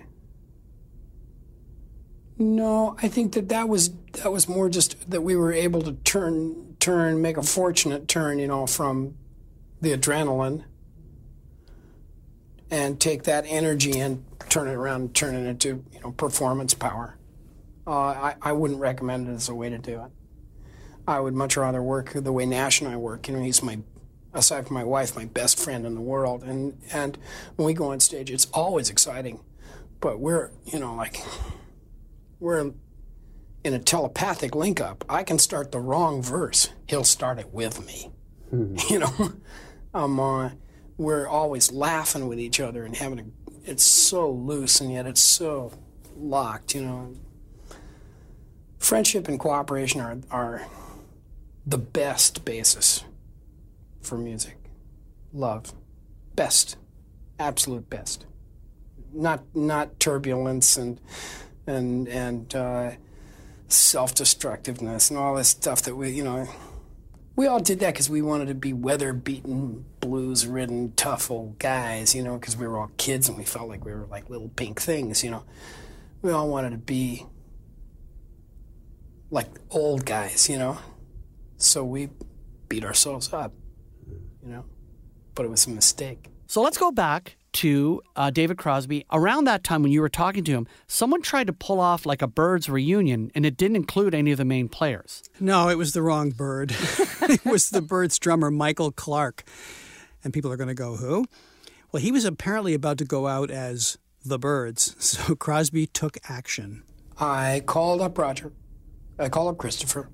no, 2.42 2.98
I 3.02 3.08
think 3.08 3.34
that 3.34 3.50
that 3.50 3.70
was 3.70 3.92
that 4.14 4.32
was 4.32 4.50
more 4.50 4.70
just 4.70 5.10
that 5.10 5.22
we 5.22 5.36
were 5.36 5.54
able 5.54 5.82
to 5.84 5.94
turn 5.94 6.76
turn 6.80 7.22
make 7.22 7.38
a 7.38 7.44
fortunate 7.44 8.08
turn, 8.08 8.40
you 8.40 8.48
know, 8.48 8.66
from 8.68 9.16
the 9.80 9.96
adrenaline 9.96 10.64
and 12.70 13.00
take 13.00 13.24
that 13.24 13.46
energy 13.48 14.00
and 14.00 14.24
turn 14.50 14.68
it 14.68 14.74
around, 14.74 15.02
and 15.02 15.16
turn 15.16 15.36
it 15.36 15.48
into 15.48 15.84
you 15.94 16.00
know 16.02 16.12
performance 16.12 16.74
power. 16.74 17.18
Uh, 17.86 17.92
I 17.92 18.36
I 18.42 18.52
wouldn't 18.52 18.80
recommend 18.80 19.28
it 19.28 19.34
as 19.34 19.50
a 19.50 19.56
way 19.56 19.70
to 19.70 19.78
do 19.78 20.04
it. 20.04 20.12
I 21.08 21.20
would 21.20 21.34
much 21.34 21.58
rather 21.58 21.82
work 21.82 22.12
the 22.14 22.32
way 22.32 22.46
Nash 22.46 22.82
and 22.82 22.90
I 22.90 22.96
work. 22.96 23.28
You 23.28 23.36
know, 23.36 23.42
he's 23.42 23.64
my, 23.64 23.80
aside 24.34 24.68
from 24.68 24.76
my 24.76 24.84
wife, 24.84 25.16
my 25.16 25.26
best 25.26 25.60
friend 25.60 25.86
in 25.86 25.96
the 25.96 26.02
world. 26.02 26.44
And 26.44 26.80
and 26.94 27.18
when 27.56 27.66
we 27.66 27.74
go 27.74 27.92
on 27.92 28.00
stage, 28.00 28.32
it's 28.32 28.48
always 28.54 28.90
exciting, 28.90 29.40
but 30.00 30.20
we're 30.20 30.52
you 30.66 30.80
know 30.80 30.96
like, 30.96 31.20
we're 32.42 32.72
in 33.64 33.74
a 33.74 33.80
telepathic 33.80 34.56
link 34.56 34.82
up. 34.82 35.06
I 35.08 35.24
can 35.24 35.40
start 35.40 35.72
the 35.72 35.80
wrong 35.80 36.22
verse. 36.22 36.70
He'll 36.88 37.06
start 37.06 37.40
it 37.40 37.54
with 37.54 37.86
me. 37.86 38.12
You 38.90 39.00
know, 39.00 39.32
um, 39.94 40.20
uh, 40.20 40.50
we're 40.98 41.26
always 41.26 41.72
laughing 41.72 42.28
with 42.28 42.38
each 42.38 42.60
other 42.60 42.84
and 42.84 42.94
having 42.94 43.20
a. 43.20 43.24
It's 43.64 43.84
so 43.84 44.30
loose 44.30 44.82
and 44.82 44.92
yet 44.92 45.08
it's 45.08 45.22
so 45.22 45.72
locked. 46.18 46.76
You 46.76 46.82
know, 46.82 47.14
friendship 48.78 49.30
and 49.30 49.40
cooperation 49.40 50.02
are 50.02 50.18
are 50.30 50.68
the 51.66 51.78
best 51.78 52.44
basis 52.44 53.06
for 54.02 54.18
music. 54.18 54.58
Love. 55.32 55.74
Best. 56.36 56.76
Absolute 57.40 57.90
best. 57.90 58.26
Not 59.14 59.44
not 59.56 59.98
turbulence 59.98 60.76
and 60.76 61.00
and 61.68 62.08
and 62.08 62.56
uh, 62.56 62.92
self-destructiveness 63.68 65.10
and 65.10 65.20
all 65.20 65.36
this 65.36 65.50
stuff 65.50 65.82
that 65.84 65.96
we 65.96 66.10
you 66.10 66.24
know 66.24 66.48
we 67.36 67.48
all 67.48 67.60
did 67.60 67.80
that 67.80 67.94
because 67.94 68.10
we 68.10 68.22
wanted 68.22 68.50
to 68.50 68.54
be 68.54 68.74
weather-beaten, 68.74 69.86
blues-ridden, 70.02 70.94
tough 70.96 71.32
old 71.32 71.58
guys, 71.60 72.14
you 72.14 72.24
know, 72.24 72.38
because 72.38 72.58
we 72.58 72.68
were 72.68 72.78
all 72.78 72.92
kids 72.98 73.30
and 73.30 73.38
we 73.38 73.46
felt 73.46 73.70
like 73.70 73.86
we 73.86 73.92
were 73.92 74.06
like 74.08 74.30
little 74.30 74.50
pink 74.50 74.82
things, 74.82 75.24
you 75.24 75.32
know. 75.32 75.44
We 76.22 76.32
all 76.32 76.50
wanted 76.50 76.72
to 76.72 76.78
be 76.78 77.26
like 79.32 79.48
old 79.70 80.06
guys, 80.06 80.50
you 80.50 80.58
know. 80.58 80.78
So 81.58 81.84
we 81.86 82.10
beat 82.68 82.84
ourselves 82.84 83.32
up, 83.34 83.54
you 84.44 84.50
know. 84.50 84.66
But 85.34 85.46
it 85.46 85.50
was 85.50 85.66
a 85.66 85.70
mistake. 85.70 86.28
So 86.48 86.62
let's 86.62 86.78
go 86.78 86.92
back 86.92 87.38
to 87.54 88.02
uh, 88.16 88.30
David 88.30 88.58
Crosby. 88.58 89.06
Around 89.12 89.46
that 89.46 89.64
time 89.64 89.84
when 89.84 89.92
you 89.92 90.02
were 90.02 90.10
talking 90.10 90.44
to 90.44 90.52
him, 90.52 90.68
someone 90.88 91.22
tried 91.22 91.48
to 91.48 91.54
pull 91.54 91.80
off 91.80 92.06
like 92.06 92.22
a 92.22 92.28
Byrds 92.28 92.70
reunion, 92.70 93.32
and 93.36 93.46
it 93.46 93.58
didn't 93.58 93.76
include 93.76 94.14
any 94.14 94.32
of 94.32 94.38
the 94.38 94.46
main 94.46 94.70
players. 94.70 95.24
No, 95.40 95.70
it 95.70 95.78
was 95.78 95.94
the 95.94 96.02
wrong 96.02 96.32
bird. 96.32 96.72
it 97.22 97.46
was 97.46 97.70
the 97.70 97.82
Byrds' 97.82 98.20
drummer, 98.20 98.52
Michael 98.52 98.92
Clarke. 98.92 99.44
And 100.24 100.34
people 100.34 100.52
are 100.52 100.58
going 100.58 100.68
to 100.68 100.74
go, 100.74 100.96
who? 100.96 101.26
Well, 101.92 102.02
he 102.02 102.12
was 102.12 102.26
apparently 102.26 102.74
about 102.74 102.98
to 103.00 103.06
go 103.06 103.28
out 103.28 103.52
as 103.52 103.98
the 104.24 104.40
Byrds. 104.40 104.96
So 105.22 105.36
Crosby 105.36 105.88
took 105.88 106.18
action. 106.30 106.84
I 107.20 107.64
called 107.66 108.02
up 108.02 108.18
Roger. 108.18 108.52
I 109.20 109.30
called 109.30 109.50
up 109.50 109.58
Christopher, 109.58 110.10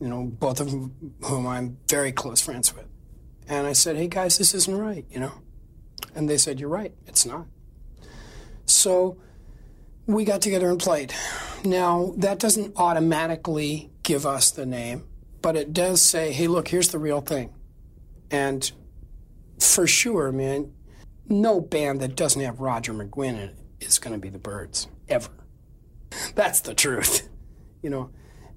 you 0.00 0.08
know, 0.08 0.24
both 0.24 0.60
of 0.60 0.70
whom 0.70 1.46
I'm 1.46 1.76
very 1.88 2.12
close 2.12 2.40
friends 2.40 2.74
with. 2.74 2.86
And 3.48 3.66
I 3.66 3.72
said, 3.72 3.96
hey 3.96 4.06
guys, 4.06 4.38
this 4.38 4.54
isn't 4.54 4.78
right, 4.78 5.04
you 5.10 5.18
know? 5.20 5.32
And 6.14 6.28
they 6.28 6.38
said, 6.38 6.60
you're 6.60 6.68
right, 6.68 6.92
it's 7.06 7.24
not. 7.24 7.46
So 8.66 9.18
we 10.06 10.24
got 10.24 10.42
together 10.42 10.70
and 10.70 10.78
played. 10.78 11.12
Now, 11.64 12.14
that 12.16 12.38
doesn't 12.38 12.74
automatically 12.76 13.90
give 14.02 14.26
us 14.26 14.50
the 14.50 14.66
name, 14.66 15.04
but 15.42 15.56
it 15.56 15.72
does 15.72 16.02
say, 16.02 16.32
hey, 16.32 16.46
look, 16.46 16.68
here's 16.68 16.88
the 16.88 16.98
real 16.98 17.20
thing. 17.20 17.52
And 18.30 18.70
for 19.58 19.86
sure, 19.86 20.32
man, 20.32 20.72
no 21.28 21.60
band 21.60 22.00
that 22.00 22.16
doesn't 22.16 22.40
have 22.40 22.60
Roger 22.60 22.92
McGuinn 22.92 23.30
in 23.30 23.36
it 23.36 23.56
is 23.80 23.98
going 23.98 24.14
to 24.14 24.18
be 24.20 24.28
the 24.28 24.38
Byrds, 24.38 24.88
ever. 25.08 25.30
That's 26.34 26.60
the 26.60 26.74
truth, 26.74 27.28
you 27.82 27.90
know. 27.90 28.10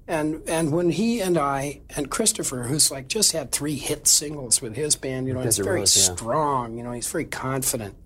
And 0.06 0.42
and 0.46 0.70
when 0.70 0.90
he 0.90 1.20
and 1.20 1.38
I 1.38 1.80
and 1.96 2.10
Christopher, 2.10 2.64
who's 2.64 2.90
like 2.90 3.08
just 3.08 3.32
had 3.32 3.52
three 3.52 3.76
hit 3.76 4.06
singles 4.06 4.60
with 4.60 4.76
his 4.76 4.96
band, 4.96 5.26
you 5.26 5.34
know, 5.34 5.40
he's 5.40 5.58
very 5.58 5.80
yeah. 5.80 5.86
strong, 5.86 6.76
you 6.76 6.84
know, 6.84 6.92
he's 6.92 7.10
very 7.10 7.24
confident. 7.24 7.96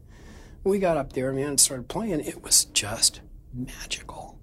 We 0.63 0.79
got 0.79 0.97
up 0.97 1.13
there, 1.13 1.33
man, 1.33 1.49
and 1.49 1.61
started 1.61 1.89
playing. 1.89 2.21
It 2.21 2.43
was 2.45 2.67
just 2.67 3.21
magical. 3.53 4.39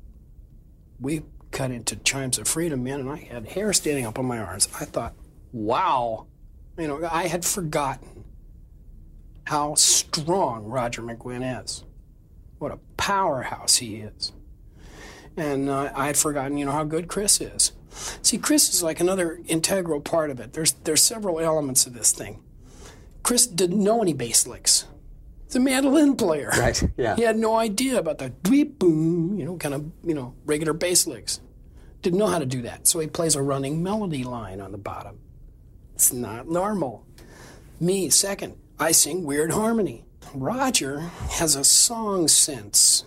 We 0.99 1.23
cut 1.51 1.71
into 1.71 1.95
Chimes 1.97 2.37
of 2.37 2.47
Freedom, 2.47 2.83
man, 2.83 2.99
and 2.99 3.09
I 3.09 3.17
had 3.17 3.47
hair 3.47 3.71
standing 3.71 4.05
up 4.05 4.19
on 4.19 4.25
my 4.25 4.39
arms. 4.39 4.67
I 4.79 4.85
thought, 4.85 5.13
wow, 5.53 6.27
you 6.77 6.87
know, 6.87 7.07
I 7.09 7.27
had 7.27 7.45
forgotten 7.45 8.25
how 9.45 9.75
strong 9.75 10.65
Roger 10.65 11.01
McGuinn 11.01 11.63
is. 11.63 11.83
What 12.57 12.71
a 12.71 12.79
powerhouse 12.97 13.77
he 13.77 13.97
is. 13.97 14.31
And 15.37 15.69
uh, 15.69 15.91
I 15.93 16.07
had 16.07 16.17
forgotten, 16.17 16.57
you 16.57 16.65
know, 16.65 16.71
how 16.71 16.83
good 16.83 17.07
Chris 17.07 17.41
is. 17.41 17.73
See, 18.21 18.37
Chris 18.37 18.73
is 18.73 18.83
like 18.83 18.99
another 18.99 19.39
integral 19.47 20.01
part 20.01 20.29
of 20.29 20.39
it. 20.39 20.53
There's 20.53 20.73
there's 20.83 21.03
several 21.03 21.39
elements 21.39 21.85
of 21.85 21.93
this 21.93 22.11
thing. 22.11 22.41
Chris 23.23 23.47
didn't 23.47 23.83
know 23.83 24.01
any 24.01 24.13
bass 24.13 24.45
licks. 24.45 24.85
He's 25.45 25.55
a 25.55 25.59
mandolin 25.59 26.15
player. 26.15 26.51
Right, 26.57 26.83
yeah. 26.97 27.15
He 27.15 27.23
had 27.23 27.37
no 27.37 27.55
idea 27.55 27.97
about 27.97 28.17
the 28.17 28.31
dweep 28.43 28.77
boom, 28.79 29.37
you 29.37 29.45
know, 29.45 29.57
kind 29.57 29.73
of, 29.73 29.91
you 30.03 30.13
know, 30.13 30.35
regular 30.45 30.73
bass 30.73 31.07
licks. 31.07 31.39
Didn't 32.01 32.19
know 32.19 32.27
how 32.27 32.39
to 32.39 32.45
do 32.45 32.61
that. 32.63 32.87
So 32.87 32.99
he 32.99 33.07
plays 33.07 33.35
a 33.35 33.41
running 33.41 33.81
melody 33.81 34.23
line 34.23 34.61
on 34.61 34.71
the 34.71 34.77
bottom. 34.77 35.19
It's 35.95 36.13
not 36.13 36.47
normal. 36.47 37.05
Me, 37.79 38.09
second, 38.09 38.55
I 38.79 38.91
sing 38.91 39.23
weird 39.23 39.51
harmony. 39.51 40.05
Roger 40.33 40.99
has 41.31 41.55
a 41.55 41.63
song 41.63 42.27
sense, 42.27 43.05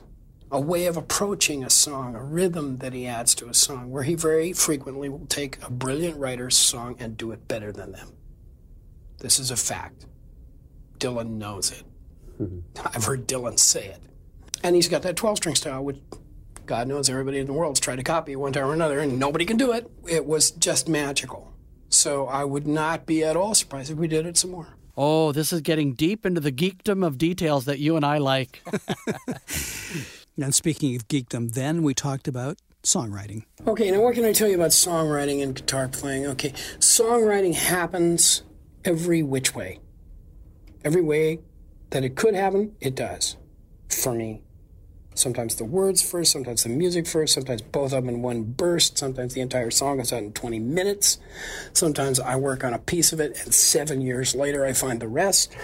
a 0.51 0.61
way 0.61 0.87
of 0.87 0.97
approaching 0.97 1.63
a 1.63 1.71
song, 1.71 2.15
a 2.15 2.23
rhythm 2.23 2.79
that 2.79 2.93
he 2.93 3.07
adds 3.07 3.35
to 3.37 3.49
a 3.49 3.55
song, 3.55 3.91
where 3.91 4.03
he 4.03 4.15
very 4.15 4.53
frequently 4.53 5.09
will 5.09 5.27
take 5.27 5.63
a 5.63 5.71
brilliant 5.71 6.17
writer's 6.19 6.57
song 6.57 6.97
and 6.99 7.17
do 7.17 7.33
it 7.33 7.49
better 7.49 7.73
than 7.73 7.93
them. 7.93 8.13
This 9.19 9.39
is 9.39 9.51
a 9.51 9.57
fact. 9.57 10.07
Dylan 10.99 11.39
knows 11.39 11.73
it. 11.73 11.83
Mm-hmm. 12.41 12.89
I've 12.95 13.05
heard 13.05 13.27
Dylan 13.27 13.59
say 13.59 13.87
it. 13.87 14.01
And 14.63 14.75
he's 14.75 14.89
got 14.89 15.03
that 15.03 15.17
12 15.17 15.37
string 15.39 15.55
style, 15.55 15.85
which 15.85 15.99
God 16.67 16.89
knows 16.89 17.09
everybody 17.09 17.39
in 17.39 17.47
the 17.47 17.53
world's 17.53 17.81
tried 17.81 17.97
to 17.97 18.03
copy 18.03 18.37
one 18.37 18.53
time 18.53 18.65
or 18.65 18.75
another, 18.75 19.01
and 19.01 19.19
nobody 19.19 19.45
can 19.45 19.57
do 19.57 19.73
it. 19.73 19.91
It 20.07 20.27
was 20.27 20.51
just 20.51 20.89
magical. 20.89 21.53
So 21.89 22.27
I 22.27 22.45
would 22.45 22.67
not 22.67 23.07
be 23.07 23.25
at 23.25 23.37
all 23.37 23.55
surprised 23.55 23.91
if 23.91 23.99
we 23.99 24.09
did 24.09 24.27
it 24.27 24.37
some 24.37 24.51
more. 24.51 24.69
Oh, 24.97 25.33
this 25.33 25.53
is 25.53 25.61
getting 25.61 25.95
deep 25.95 26.27
into 26.27 26.41
the 26.41 26.53
geekdom 26.53 27.07
of 27.07 27.19
details 27.19 27.67
that 27.67 27.79
you 27.79 27.97
and 27.97 28.05
I 28.05 28.19
like. 28.19 28.63
and 30.45 30.55
speaking 30.55 30.95
of 30.97 31.09
geekdom, 31.09 31.53
then 31.53 31.83
we 31.83 31.95
talked 31.95 32.29
about 32.29 32.59
songwriting. 32.83 33.45
Okay, 33.67 33.91
now 33.91 34.01
what 34.01 34.15
can 34.15 34.25
I 34.25 34.33
tell 34.33 34.49
you 34.49 34.55
about 34.55 34.71
songwriting 34.71 35.43
and 35.43 35.55
guitar 35.55 35.89
playing? 35.89 36.27
Okay, 36.27 36.53
songwriting 36.79 37.55
happens 37.55 38.43
every 38.85 39.23
which 39.23 39.55
way. 39.55 39.81
Every 40.85 41.03
way 41.03 41.41
that 41.91 42.05
it 42.05 42.17
could 42.17 42.35
happen, 42.35 42.77
it 42.81 42.95
does. 42.95 43.37
For 43.91 44.15
me. 44.15 44.43
Sometimes 45.15 45.57
the 45.57 45.65
words 45.65 46.01
first, 46.09 46.31
sometimes 46.31 46.63
the 46.63 46.69
music 46.69 47.05
first, 47.05 47.35
sometimes 47.35 47.61
both 47.61 47.93
of 47.93 48.05
them 48.05 48.09
in 48.09 48.23
one 48.23 48.45
burst, 48.45 48.97
sometimes 48.97 49.35
the 49.35 49.41
entire 49.41 49.73
song 49.73 49.97
goes 49.97 50.13
out 50.13 50.23
in 50.23 50.33
20 50.33 50.61
minutes. 50.61 51.19
Sometimes 51.73 52.21
I 52.21 52.37
work 52.37 52.63
on 52.63 52.73
a 52.73 52.79
piece 52.79 53.13
of 53.13 53.19
it 53.19 53.37
and 53.43 53.53
seven 53.53 54.01
years 54.01 54.37
later 54.37 54.65
I 54.65 54.73
find 54.73 55.01
the 55.01 55.09
rest. 55.09 55.57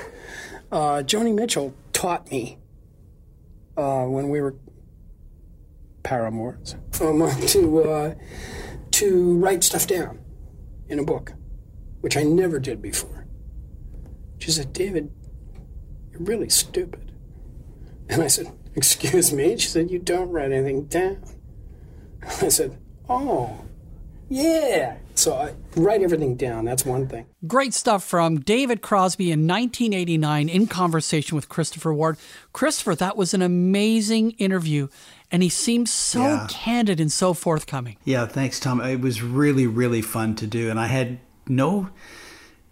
Uh, 0.73 1.05
Joni 1.05 1.33
Mitchell 1.33 1.73
taught 1.93 2.29
me 2.33 2.59
uh, 3.77 4.07
when 4.07 4.29
we 4.29 4.41
were 4.41 4.57
paramours 6.05 6.77
um, 7.01 7.29
to, 7.49 7.83
uh, 7.83 8.15
to 8.93 9.37
write 9.39 9.65
stuff 9.65 9.89
down 9.89 10.21
in 10.89 11.01
a 11.01 11.05
book, 11.05 11.33
which 12.01 12.17
I 12.17 12.23
never 12.23 12.61
did 12.61 12.81
before. 12.81 13.27
She 14.39 14.53
said, 14.53 14.73
David, 14.73 15.11
you're 16.13 16.23
really 16.23 16.49
stupid. 16.49 17.13
And 18.09 18.23
I 18.23 18.29
said, 18.29 18.53
Excuse 18.77 19.33
me? 19.33 19.57
She 19.57 19.69
said, 19.69 19.91
You 19.91 19.99
don't 19.99 20.31
write 20.31 20.53
anything 20.53 20.87
down. 20.87 21.23
I 22.23 22.49
said, 22.49 22.79
Oh, 23.09 23.65
yeah. 24.29 24.97
So 25.15 25.35
I 25.35 25.55
write 25.77 26.03
everything 26.03 26.37
down. 26.37 26.65
That's 26.65 26.85
one 26.85 27.07
thing. 27.07 27.27
Great 27.47 27.73
stuff 27.73 28.03
from 28.03 28.41
David 28.41 28.83
Crosby 28.83 29.31
in 29.31 29.47
1989 29.47 30.49
in 30.49 30.67
conversation 30.67 31.37
with 31.37 31.49
Christopher 31.49 31.95
Ward. 31.95 32.17
Christopher, 32.53 32.95
that 32.97 33.17
was 33.17 33.33
an 33.33 33.43
amazing 33.43 34.33
interview. 34.33 34.89
And 35.35 35.43
he 35.43 35.49
seems 35.49 35.91
so 35.91 36.21
yeah. 36.23 36.47
candid 36.49 37.01
and 37.01 37.11
so 37.11 37.35
forthcoming. 37.35 37.97
Yeah, 38.05 38.25
thanks, 38.25 38.61
Tom. 38.61 38.81
It 38.81 39.01
was 39.01 39.21
really, 39.21 39.67
really 39.67 40.01
fun 40.01 40.37
to 40.37 40.47
do. 40.47 40.71
And 40.71 40.79
I 40.79 40.87
had 40.87 41.19
no 41.49 41.91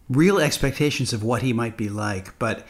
real 0.08 0.38
expectations 0.38 1.12
of 1.12 1.24
what 1.24 1.42
he 1.42 1.52
might 1.52 1.76
be 1.76 1.88
like. 1.88 2.38
But 2.38 2.64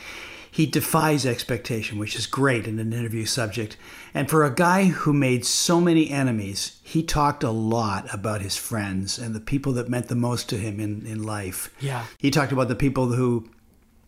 he 0.51 0.65
defies 0.65 1.27
expectation, 1.27 1.99
which 1.99 2.17
is 2.17 2.27
great 2.27 2.67
in 2.67 2.79
an 2.79 2.95
interview 2.95 3.27
subject. 3.27 3.77
And 4.15 4.31
for 4.31 4.45
a 4.45 4.55
guy 4.55 4.85
who 4.85 5.13
made 5.13 5.45
so 5.45 5.79
many 5.79 6.09
enemies, 6.09 6.81
he 6.83 7.03
talked 7.03 7.45
a 7.45 7.51
lot 7.51 8.07
about 8.15 8.41
his 8.41 8.57
friends 8.57 9.19
and 9.19 9.35
the 9.35 9.41
people 9.41 9.75
that 9.75 9.91
meant 9.91 10.09
the 10.09 10.15
most 10.15 10.49
to 10.49 10.57
him 10.57 10.81
in, 10.81 11.05
in 11.05 11.23
life. 11.23 11.69
Yeah. 11.81 12.07
He 12.17 12.31
talked 12.31 12.53
about 12.53 12.69
the 12.69 12.75
people 12.75 13.09
who 13.13 13.47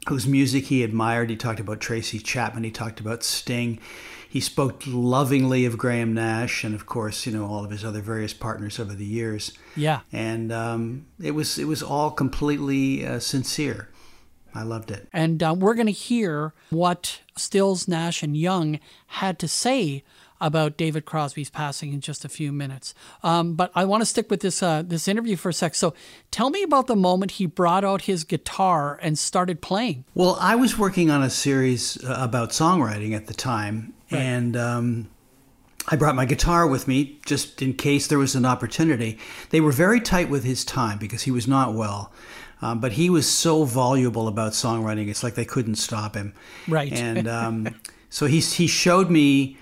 whose 0.09 0.27
music 0.27 0.65
he 0.65 0.83
admired. 0.83 1.29
He 1.29 1.37
talked 1.37 1.61
about 1.61 1.81
Tracy 1.81 2.19
Chapman. 2.19 2.65
He 2.65 2.71
talked 2.71 3.01
about 3.01 3.23
Sting. 3.23 3.79
He 4.35 4.41
spoke 4.41 4.83
lovingly 4.85 5.65
of 5.65 5.79
Graham 5.79 6.13
Nash 6.13 6.65
and, 6.65 6.75
of 6.75 6.87
course, 6.87 7.25
you 7.25 7.31
know 7.31 7.47
all 7.47 7.65
of 7.65 7.71
his 7.71 7.85
other 7.85 8.01
various 8.01 8.35
partners 8.35 8.81
over 8.81 8.93
the 8.93 9.05
years. 9.05 9.53
Yeah, 9.77 10.01
and 10.11 10.51
um, 10.51 11.07
it 11.23 11.37
was 11.37 11.57
it 11.57 11.67
was 11.67 11.85
all 11.85 12.11
completely 12.11 13.07
uh, 13.07 13.21
sincere. 13.21 13.91
I 14.53 14.65
loved 14.65 14.91
it. 14.91 15.09
And 15.13 15.41
uh, 15.41 15.55
we're 15.57 15.75
going 15.75 15.87
to 15.87 15.93
hear 15.93 16.53
what 16.71 17.21
Stills, 17.37 17.87
Nash, 17.87 18.25
and 18.25 18.37
Young 18.37 18.81
had 19.07 19.39
to 19.39 19.47
say 19.47 20.03
about 20.41 20.77
David 20.77 21.05
Crosby's 21.05 21.51
passing 21.51 21.93
in 21.93 22.01
just 22.01 22.25
a 22.25 22.29
few 22.29 22.53
minutes. 22.53 22.95
Um, 23.23 23.55
but 23.55 23.71
I 23.75 23.85
want 23.85 24.03
to 24.03 24.07
stick 24.07 24.31
with 24.31 24.41
this 24.41 24.63
uh, 24.63 24.83
this 24.83 25.09
interview 25.09 25.37
for 25.37 25.49
a 25.49 25.53
sec. 25.53 25.75
So, 25.75 25.95
tell 26.31 26.51
me 26.51 26.63
about 26.63 26.87
the 26.87 26.97
moment 26.97 27.33
he 27.33 27.47
brought 27.47 27.85
out 27.85 28.03
his 28.03 28.25
guitar 28.25 28.99
and 29.03 29.19
started 29.19 29.63
playing. 29.63 30.05
Well, 30.15 30.37
I 30.41 30.57
was 30.57 30.79
working 30.79 31.11
on 31.11 31.23
a 31.23 31.31
series 31.31 32.03
uh, 32.05 32.17
about 32.19 32.51
songwriting 32.51 33.15
at 33.15 33.27
the 33.27 33.35
time, 33.35 33.95
right. 34.11 34.21
and. 34.21 34.57
Um, 34.57 35.09
I 35.87 35.97
brought 35.97 36.15
my 36.15 36.25
guitar 36.25 36.67
with 36.67 36.89
me 36.89 37.21
just 37.27 37.61
in 37.61 37.75
case 37.75 38.07
there 38.07 38.19
was 38.19 38.35
an 38.35 38.47
opportunity. 38.47 39.19
They 39.51 39.61
were 39.61 39.71
very 39.71 40.01
tight 40.01 40.31
with 40.31 40.43
his 40.43 40.65
time 40.65 40.97
because 40.97 41.25
he 41.25 41.31
was 41.31 41.47
not 41.47 41.75
well. 41.75 42.11
Um, 42.63 42.81
but 42.81 42.93
he 42.93 43.11
was 43.11 43.29
so 43.31 43.65
voluble 43.65 44.27
about 44.27 44.53
songwriting, 44.53 45.09
it's 45.09 45.23
like 45.23 45.35
they 45.35 45.45
couldn't 45.45 45.75
stop 45.75 46.15
him. 46.15 46.33
Right. 46.67 46.91
And 46.91 47.29
um, 47.29 47.75
so 48.09 48.25
he, 48.25 48.41
he 48.41 48.67
showed 48.67 49.11
me 49.11 49.59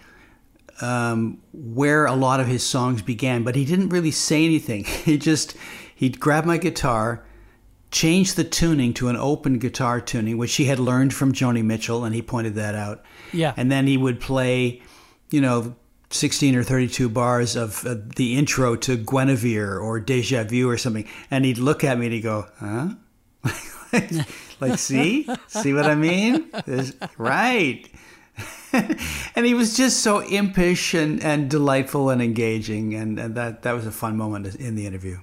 um, 0.82 1.40
where 1.52 2.06
a 2.06 2.14
lot 2.14 2.40
of 2.40 2.46
his 2.46 2.62
songs 2.62 3.02
began, 3.02 3.44
but 3.44 3.54
he 3.54 3.64
didn't 3.64 3.90
really 3.90 4.10
say 4.10 4.44
anything. 4.44 4.84
He 5.02 5.18
just, 5.18 5.56
he'd 5.94 6.20
grab 6.20 6.44
my 6.44 6.58
guitar, 6.58 7.24
change 7.90 8.34
the 8.34 8.44
tuning 8.44 8.94
to 8.94 9.08
an 9.08 9.16
open 9.16 9.58
guitar 9.58 10.00
tuning, 10.00 10.38
which 10.38 10.54
he 10.56 10.66
had 10.66 10.78
learned 10.78 11.12
from 11.12 11.32
Joni 11.32 11.64
Mitchell, 11.64 12.04
and 12.04 12.14
he 12.14 12.22
pointed 12.22 12.54
that 12.54 12.74
out. 12.74 13.04
Yeah. 13.32 13.52
And 13.56 13.70
then 13.70 13.86
he 13.86 13.96
would 13.96 14.20
play, 14.20 14.82
you 15.30 15.40
know, 15.40 15.74
16 16.10 16.56
or 16.56 16.62
32 16.62 17.08
bars 17.08 17.56
of 17.56 17.84
uh, 17.86 17.96
the 18.16 18.36
intro 18.36 18.76
to 18.76 18.96
Guinevere 18.96 19.78
or 19.78 19.98
Deja 19.98 20.44
Vu 20.44 20.68
or 20.68 20.76
something. 20.76 21.08
And 21.30 21.44
he'd 21.44 21.58
look 21.58 21.84
at 21.84 21.98
me 21.98 22.06
and 22.06 22.14
he'd 22.14 22.20
go, 22.20 22.46
huh? 22.58 22.90
like, 24.60 24.78
see? 24.78 25.28
See 25.48 25.72
what 25.72 25.86
I 25.86 25.94
mean? 25.94 26.50
right. 27.18 27.88
and 29.36 29.46
he 29.46 29.54
was 29.54 29.76
just 29.76 30.00
so 30.00 30.22
impish 30.22 30.94
and, 30.94 31.22
and 31.22 31.50
delightful 31.50 32.10
and 32.10 32.22
engaging. 32.22 32.94
And, 32.94 33.18
and 33.18 33.34
that, 33.34 33.62
that 33.62 33.72
was 33.72 33.86
a 33.86 33.92
fun 33.92 34.16
moment 34.16 34.54
in 34.56 34.74
the 34.74 34.86
interview. 34.86 35.18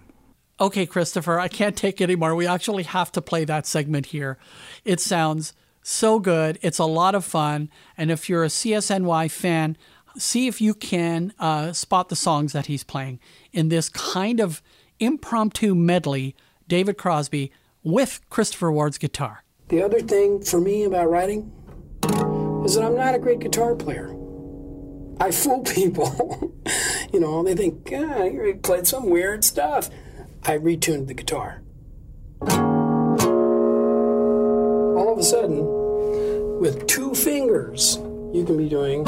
Okay, 0.61 0.85
Christopher, 0.85 1.39
I 1.39 1.47
can't 1.47 1.77
take 1.77 2.01
it 2.01 2.05
anymore. 2.05 2.35
We 2.35 2.45
actually 2.45 2.83
have 2.83 3.11
to 3.13 3.21
play 3.21 3.45
that 3.45 3.65
segment 3.65 4.07
here. 4.07 4.37
It 4.83 4.99
sounds 4.99 5.53
so 5.81 6.19
good. 6.19 6.59
It's 6.61 6.79
a 6.79 6.85
lot 6.85 7.15
of 7.15 7.23
fun. 7.23 7.69
And 7.97 8.11
if 8.11 8.29
you're 8.29 8.43
a 8.43 8.47
CSNY 8.47 9.31
fan, 9.31 9.77
see 10.17 10.47
if 10.47 10.59
you 10.59 10.73
can 10.73 11.33
uh, 11.39 11.71
spot 11.71 12.09
the 12.09 12.15
songs 12.15 12.51
that 12.53 12.65
he's 12.65 12.83
playing 12.83 13.19
in 13.53 13.69
this 13.69 13.89
kind 13.89 14.39
of 14.39 14.61
impromptu 14.99 15.73
medley, 15.73 16.35
David 16.67 16.97
Crosby 16.97 17.51
with 17.83 18.19
Christopher 18.29 18.71
Ward's 18.71 18.97
guitar. 18.97 19.43
The 19.69 19.81
other 19.81 20.01
thing 20.01 20.41
for 20.41 20.59
me 20.59 20.83
about 20.83 21.09
writing 21.09 21.51
is 22.65 22.75
that 22.75 22.83
I'm 22.83 22.95
not 22.95 23.15
a 23.15 23.19
great 23.19 23.39
guitar 23.39 23.75
player. 23.75 24.15
I 25.19 25.31
fool 25.31 25.63
people. 25.75 26.53
you 27.13 27.19
know, 27.19 27.43
they 27.43 27.55
think, 27.55 27.91
ah, 27.93 28.23
you 28.23 28.59
played 28.61 28.87
some 28.87 29.09
weird 29.09 29.43
stuff. 29.43 29.89
I 30.43 30.57
retuned 30.57 31.07
the 31.07 31.13
guitar. 31.13 31.61
All 34.97 35.13
of 35.13 35.19
a 35.19 35.23
sudden, 35.23 35.65
with 36.59 36.87
two 36.87 37.13
fingers, 37.13 37.97
you 38.33 38.43
can 38.45 38.57
be 38.57 38.69
doing. 38.69 39.05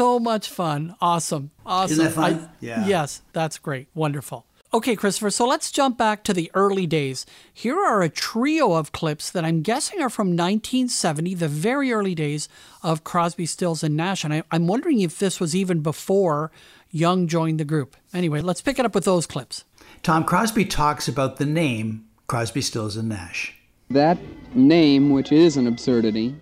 So 0.00 0.18
much 0.18 0.48
fun. 0.48 0.96
Awesome. 0.98 1.50
Awesome. 1.66 1.92
Isn't 1.92 2.04
that 2.06 2.14
fun? 2.14 2.34
I, 2.34 2.48
yeah. 2.60 2.86
Yes, 2.86 3.20
that's 3.34 3.58
great. 3.58 3.88
Wonderful. 3.94 4.46
Okay, 4.72 4.96
Christopher, 4.96 5.28
so 5.28 5.46
let's 5.46 5.70
jump 5.70 5.98
back 5.98 6.24
to 6.24 6.32
the 6.32 6.50
early 6.54 6.86
days. 6.86 7.26
Here 7.52 7.76
are 7.76 8.00
a 8.00 8.08
trio 8.08 8.72
of 8.72 8.92
clips 8.92 9.30
that 9.30 9.44
I'm 9.44 9.60
guessing 9.60 10.00
are 10.00 10.08
from 10.08 10.28
1970, 10.28 11.34
the 11.34 11.48
very 11.48 11.92
early 11.92 12.14
days 12.14 12.48
of 12.82 13.04
Crosby, 13.04 13.44
Stills, 13.44 13.82
and 13.82 13.94
Nash. 13.94 14.24
And 14.24 14.32
I, 14.32 14.42
I'm 14.50 14.66
wondering 14.66 15.00
if 15.02 15.18
this 15.18 15.38
was 15.38 15.54
even 15.54 15.80
before 15.80 16.50
Young 16.90 17.26
joined 17.28 17.60
the 17.60 17.66
group. 17.66 17.94
Anyway, 18.14 18.40
let's 18.40 18.62
pick 18.62 18.78
it 18.78 18.86
up 18.86 18.94
with 18.94 19.04
those 19.04 19.26
clips. 19.26 19.64
Tom 20.02 20.24
Crosby 20.24 20.64
talks 20.64 21.08
about 21.08 21.36
the 21.36 21.44
name 21.44 22.06
Crosby, 22.26 22.62
Stills, 22.62 22.96
and 22.96 23.10
Nash. 23.10 23.54
That 23.90 24.16
name, 24.54 25.10
which 25.10 25.30
is 25.30 25.58
an 25.58 25.66
absurdity, 25.66 26.36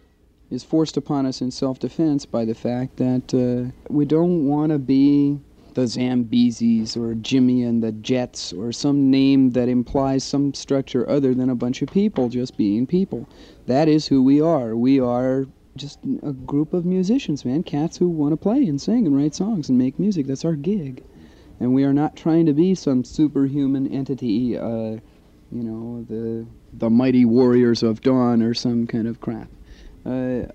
is 0.51 0.65
forced 0.65 0.97
upon 0.97 1.27
us 1.27 1.41
in 1.41 1.51
self 1.51 1.79
defense 1.79 2.25
by 2.27 2.45
the 2.45 2.55
fact 2.55 2.97
that 2.97 3.35
uh, 3.35 3.71
we 3.89 4.05
don't 4.05 4.47
want 4.47 4.73
to 4.73 4.79
be 4.79 5.39
the 5.75 5.83
Zambesis 5.83 6.97
or 6.97 7.15
Jimmy 7.15 7.63
and 7.63 7.83
the 7.83 7.93
Jets 7.93 8.53
or 8.53 8.73
some 8.73 9.11
name 9.11 9.51
that 9.51 9.69
implies 9.69 10.25
some 10.25 10.53
structure 10.55 11.09
other 11.09 11.35
than 11.35 11.51
a 11.51 11.55
bunch 11.55 11.83
of 11.83 11.91
people 11.91 12.29
just 12.29 12.57
being 12.57 12.87
people. 12.87 13.29
That 13.67 13.87
is 13.89 14.09
who 14.09 14.23
we 14.23 14.41
are. 14.41 14.75
We 14.75 14.99
are 14.99 15.47
just 15.77 16.01
a 16.25 16.33
group 16.33 16.73
of 16.73 16.85
musicians, 16.85 17.45
man, 17.45 17.63
cats 17.63 17.97
who 17.97 18.09
want 18.09 18.33
to 18.33 18.37
play 18.37 18.67
and 18.67 18.81
sing 18.81 19.07
and 19.07 19.17
write 19.17 19.35
songs 19.35 19.69
and 19.69 19.79
make 19.79 19.99
music. 19.99 20.27
That's 20.27 20.45
our 20.45 20.57
gig. 20.57 21.05
And 21.61 21.75
we 21.75 21.85
are 21.85 21.93
not 21.93 22.17
trying 22.17 22.47
to 22.47 22.53
be 22.53 22.75
some 22.75 23.05
superhuman 23.05 23.87
entity, 23.93 24.57
uh, 24.57 24.99
you 25.51 25.63
know, 25.63 26.05
the 26.09 26.47
the 26.73 26.91
mighty 26.91 27.25
warriors 27.25 27.83
of 27.83 28.01
dawn 28.03 28.43
or 28.43 28.53
some 28.53 28.87
kind 28.87 29.07
of 29.07 29.21
crap. 29.21 29.49
Uh, 30.05 30.47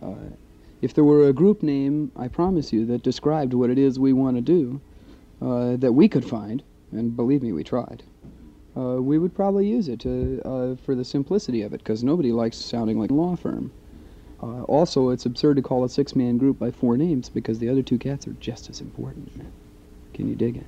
if 0.81 0.93
there 0.93 1.03
were 1.03 1.27
a 1.27 1.33
group 1.33 1.63
name, 1.63 2.11
I 2.15 2.27
promise 2.27 2.73
you, 2.73 2.85
that 2.87 3.03
described 3.03 3.53
what 3.53 3.69
it 3.69 3.77
is 3.77 3.99
we 3.99 4.11
want 4.13 4.35
to 4.35 4.41
do, 4.41 4.81
uh, 5.41 5.77
that 5.77 5.93
we 5.93 6.09
could 6.09 6.25
find, 6.25 6.63
and 6.91 7.15
believe 7.15 7.41
me, 7.41 7.53
we 7.53 7.63
tried, 7.63 8.03
uh, 8.75 9.01
we 9.01 9.17
would 9.17 9.33
probably 9.33 9.67
use 9.67 9.87
it 9.87 9.99
to, 10.01 10.41
uh, 10.43 10.75
for 10.75 10.95
the 10.95 11.05
simplicity 11.05 11.61
of 11.61 11.73
it, 11.73 11.77
because 11.77 12.03
nobody 12.03 12.31
likes 12.31 12.57
sounding 12.57 12.99
like 12.99 13.11
a 13.11 13.13
law 13.13 13.35
firm. 13.35 13.71
Uh, 14.41 14.63
also, 14.63 15.09
it's 15.09 15.25
absurd 15.25 15.55
to 15.55 15.61
call 15.61 15.85
a 15.85 15.89
six-man 15.89 16.37
group 16.37 16.59
by 16.59 16.69
four 16.69 16.97
names, 16.97 17.29
because 17.29 17.59
the 17.59 17.69
other 17.69 17.81
two 17.81 17.97
cats 17.97 18.27
are 18.27 18.33
just 18.33 18.69
as 18.69 18.81
important. 18.81 19.31
Can 20.13 20.27
you 20.27 20.35
dig 20.35 20.57
it? 20.57 20.65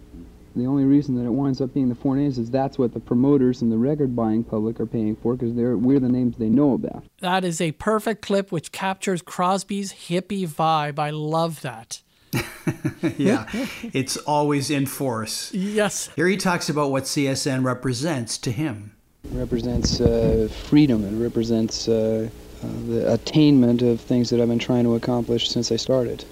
The 0.55 0.65
only 0.65 0.85
reason 0.85 1.15
that 1.15 1.25
it 1.25 1.31
winds 1.31 1.59
up 1.59 1.73
being 1.73 1.89
the 1.89 1.95
four 1.95 2.15
names 2.15 2.37
is 2.37 2.49
that's 2.49 2.77
what 2.77 2.93
the 2.93 2.99
promoters 2.99 3.61
and 3.61 3.71
the 3.71 3.77
record 3.77 4.15
buying 4.15 4.43
public 4.43 4.79
are 4.79 4.85
paying 4.85 5.17
for 5.17 5.35
because 5.35 5.51
we're 5.51 5.99
the 5.99 6.07
names 6.07 6.37
they 6.37 6.47
know 6.47 6.73
about. 6.73 7.03
That 7.19 7.43
is 7.43 7.59
a 7.59 7.73
perfect 7.73 8.21
clip 8.21 8.51
which 8.51 8.71
captures 8.71 9.21
Crosby's 9.21 9.91
hippie 9.91 10.47
vibe. 10.47 10.97
I 10.97 11.09
love 11.09 11.61
that. 11.61 12.01
yeah, 13.17 13.47
it's 13.93 14.17
always 14.17 14.69
in 14.69 14.85
force. 14.85 15.53
Yes. 15.53 16.09
Here 16.15 16.27
he 16.27 16.37
talks 16.37 16.69
about 16.69 16.91
what 16.91 17.03
CSN 17.03 17.63
represents 17.63 18.37
to 18.39 18.51
him. 18.51 18.95
It 19.23 19.37
represents 19.37 19.99
uh, 19.99 20.47
freedom. 20.65 21.03
It 21.03 21.21
represents 21.21 21.87
uh, 21.87 22.29
uh, 22.63 22.67
the 22.87 23.13
attainment 23.13 23.81
of 23.81 23.99
things 23.99 24.29
that 24.29 24.39
I've 24.39 24.47
been 24.47 24.59
trying 24.59 24.83
to 24.85 24.95
accomplish 24.95 25.49
since 25.49 25.71
I 25.71 25.75
started. 25.75 26.23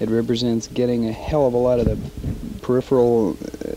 It 0.00 0.08
represents 0.10 0.68
getting 0.68 1.08
a 1.08 1.12
hell 1.12 1.46
of 1.46 1.54
a 1.54 1.56
lot 1.56 1.80
of 1.80 1.86
the 1.86 1.98
peripheral 2.62 3.36
uh, 3.64 3.74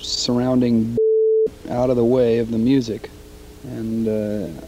surrounding 0.00 0.96
out 1.70 1.90
of 1.90 1.96
the 1.96 2.04
way 2.04 2.38
of 2.38 2.50
the 2.50 2.58
music. 2.58 3.08
And 3.62 4.08
uh, 4.08 4.66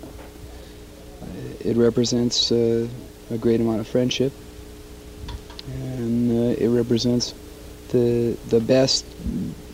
it 1.61 1.77
represents 1.77 2.53
uh, 2.53 2.87
a 3.31 3.39
great 3.39 3.61
amount 3.61 3.81
of 3.81 3.89
friendship. 3.89 4.33
And 5.67 6.31
uh, 6.31 6.63
it 6.63 6.69
represents 6.69 7.35
the, 7.89 8.37
the 8.49 8.61
best 8.61 9.05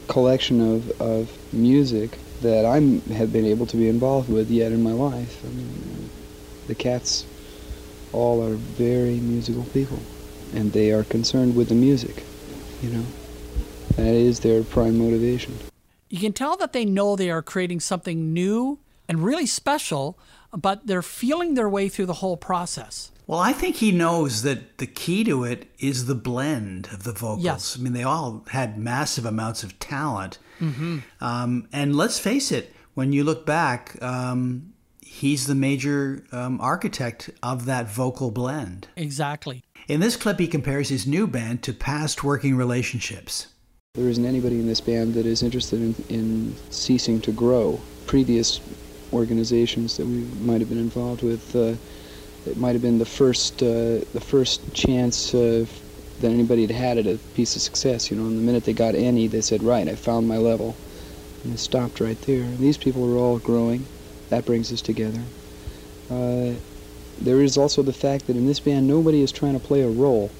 collection 0.09 0.61
of, 0.61 0.91
of 1.01 1.31
music 1.53 2.19
that 2.41 2.64
I 2.64 2.81
have 3.14 3.33
been 3.33 3.45
able 3.45 3.67
to 3.67 3.77
be 3.77 3.88
involved 3.88 4.31
with 4.31 4.51
yet 4.51 4.73
in 4.73 4.83
my 4.83 4.93
life. 4.93 5.43
I 5.45 5.49
mean, 5.49 6.11
the 6.67 6.75
cats 6.75 7.27
all 8.12 8.43
are 8.43 8.55
very 8.55 9.21
musical 9.21 9.64
people, 9.64 9.99
and 10.55 10.73
they 10.73 10.93
are 10.93 11.05
concerned 11.05 11.57
with 11.57 11.69
the 11.69 11.75
music, 11.75 12.23
you 12.83 12.91
know. 12.91 13.05
That 13.97 14.15
is 14.15 14.41
their 14.41 14.63
prime 14.63 14.99
motivation. 14.99 15.59
You 16.09 16.21
can 16.21 16.33
tell 16.33 16.57
that 16.57 16.73
they 16.73 16.85
know 16.85 17.17
they 17.17 17.31
are 17.31 17.43
creating 17.43 17.81
something 17.81 18.33
new 18.33 18.79
and 19.09 19.25
really 19.25 19.47
special, 19.47 20.19
but 20.53 20.87
they're 20.87 21.03
feeling 21.03 21.55
their 21.55 21.69
way 21.69 21.89
through 21.89 22.07
the 22.07 22.15
whole 22.15 22.37
process. 22.37 23.11
Well, 23.27 23.39
I 23.39 23.53
think 23.53 23.77
he 23.77 23.93
knows 23.93 24.43
that 24.43 24.79
the 24.79 24.87
key 24.87 25.23
to 25.25 25.45
it 25.45 25.69
is 25.79 26.07
the 26.07 26.15
blend 26.15 26.89
of 26.93 27.03
the 27.03 27.13
vocals. 27.13 27.45
Yes. 27.45 27.77
I 27.79 27.83
mean, 27.83 27.93
they 27.93 28.03
all 28.03 28.45
had 28.51 28.79
massive 28.79 29.27
amounts 29.27 29.63
of 29.63 29.79
talent. 29.79 30.39
Mm-hmm. 30.61 31.01
Um, 31.21 31.69
and 31.71 31.95
let's 31.95 32.19
face 32.19 32.51
it, 32.51 32.75
when 32.95 33.13
you 33.13 33.25
look 33.25 33.45
back, 33.45 34.03
um, 34.03 34.73
he's 35.03 35.47
the 35.47 35.55
major 35.55 36.25
um, 36.33 36.59
architect 36.61 37.29
of 37.43 37.67
that 37.67 37.89
vocal 37.89 38.31
blend. 38.31 38.89
Exactly. 38.97 39.63
In 39.88 40.01
this 40.01 40.16
clip, 40.16 40.38
he 40.38 40.46
compares 40.46 40.90
his 40.90 41.07
new 41.07 41.27
band 41.27 41.62
to 41.62 41.72
past 41.72 42.22
working 42.22 42.55
relationships. 42.55 43.46
There 43.94 44.11
isn't 44.11 44.27
anybody 44.27 44.57
in 44.61 44.66
this 44.66 44.83
band 44.83 45.14
that 45.14 45.24
is 45.24 45.42
interested 45.42 45.81
in, 45.81 45.94
in 46.11 46.55
ceasing 46.68 47.22
to 47.22 47.33
grow. 47.33 47.81
Previous 48.07 48.61
organizations 49.14 49.96
that 49.96 50.05
we 50.05 50.27
might 50.44 50.61
have 50.61 50.68
been 50.68 50.79
involved 50.79 51.22
with, 51.22 51.57
uh, 51.57 51.74
it 52.46 52.59
might 52.59 52.72
have 52.72 52.83
been 52.83 52.98
the 52.98 53.07
first 53.07 53.62
uh, 53.62 54.05
the 54.12 54.22
first 54.22 54.74
chance 54.74 55.35
uh, 55.35 55.64
that 56.20 56.33
anybody 56.33 56.66
had 56.66 56.70
had 56.70 56.98
at 56.98 57.07
a 57.07 57.18
piece 57.35 57.57
of 57.57 57.62
success. 57.62 58.11
You 58.11 58.18
know, 58.18 58.27
and 58.27 58.37
the 58.37 58.42
minute 58.42 58.64
they 58.64 58.74
got 58.74 58.94
any, 58.94 59.27
they 59.27 59.40
said, 59.40 59.62
"Right, 59.62 59.88
I 59.88 59.94
found 59.94 60.29
my 60.29 60.37
level," 60.37 60.77
and 61.44 61.55
it 61.55 61.59
stopped 61.59 61.98
right 61.98 62.20
there. 62.22 62.42
And 62.42 62.59
these 62.59 62.77
people 62.77 63.11
are 63.11 63.16
all 63.16 63.38
growing. 63.38 63.87
That 64.29 64.44
brings 64.44 64.70
us 64.70 64.83
together. 64.83 65.22
Uh, 66.11 66.53
there 67.21 67.41
is 67.41 67.57
also 67.57 67.83
the 67.83 67.93
fact 67.93 68.27
that 68.27 68.37
in 68.37 68.47
this 68.47 68.61
band, 68.61 68.87
nobody 68.87 69.23
is 69.23 69.33
trying 69.33 69.59
to 69.59 69.67
play 69.67 69.83
a 69.83 69.89
role. 69.89 70.31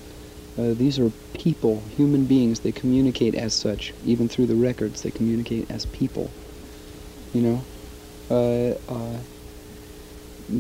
Uh, 0.59 0.75
these 0.75 0.99
are 0.99 1.11
people, 1.35 1.81
human 1.97 2.25
beings. 2.25 2.61
They 2.61 2.73
communicate 2.73 3.35
as 3.35 3.55
such. 3.55 3.93
Even 4.05 4.29
through 4.29 4.47
the 4.47 4.57
records, 4.57 5.03
they 5.03 5.11
communicate 5.11 5.71
as 5.71 5.87
people. 5.87 6.31
You 7.33 7.43
know, 7.43 7.65
uh, 8.31 8.93
uh, 8.93 9.19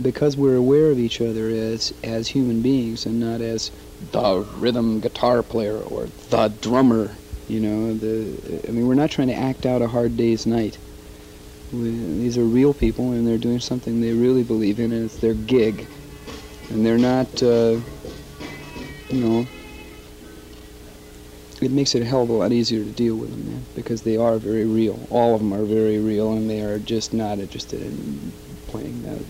because 0.02 0.36
we're 0.36 0.56
aware 0.56 0.90
of 0.90 0.98
each 0.98 1.20
other 1.20 1.48
as 1.48 1.92
as 2.04 2.28
human 2.28 2.60
beings 2.62 3.06
and 3.06 3.18
not 3.18 3.40
as 3.40 3.70
the 4.12 4.46
rhythm 4.58 5.00
guitar 5.00 5.42
player 5.42 5.78
or 5.78 6.06
the 6.30 6.48
drummer. 6.60 7.10
You 7.48 7.60
know, 7.60 7.94
the 7.94 8.60
I 8.68 8.70
mean, 8.70 8.86
we're 8.86 8.94
not 8.94 9.10
trying 9.10 9.28
to 9.28 9.34
act 9.34 9.66
out 9.66 9.82
a 9.82 9.88
hard 9.88 10.16
day's 10.16 10.46
night. 10.46 10.78
We, 11.72 11.90
these 11.90 12.38
are 12.38 12.44
real 12.44 12.74
people, 12.74 13.12
and 13.12 13.26
they're 13.26 13.38
doing 13.38 13.60
something 13.60 14.00
they 14.00 14.12
really 14.12 14.42
believe 14.42 14.78
in, 14.78 14.92
and 14.92 15.06
it's 15.06 15.16
their 15.16 15.34
gig. 15.34 15.86
And 16.70 16.84
they're 16.84 16.98
not, 16.98 17.42
uh, 17.42 17.78
you 19.08 19.20
know, 19.24 19.46
it 21.60 21.70
makes 21.70 21.94
it 21.94 22.02
a 22.02 22.04
hell 22.04 22.22
of 22.22 22.28
a 22.28 22.32
lot 22.32 22.52
easier 22.52 22.84
to 22.84 22.90
deal 22.90 23.16
with 23.16 23.30
them, 23.30 23.50
man, 23.50 23.64
because 23.74 24.02
they 24.02 24.16
are 24.16 24.38
very 24.38 24.64
real. 24.64 25.06
All 25.10 25.34
of 25.34 25.40
them 25.40 25.52
are 25.52 25.64
very 25.64 25.98
real, 25.98 26.32
and 26.32 26.48
they 26.48 26.60
are 26.60 26.78
just 26.78 27.12
not 27.12 27.38
interested 27.38 27.82
in 27.82 28.32
playing 28.68 29.02
that, 29.02 29.22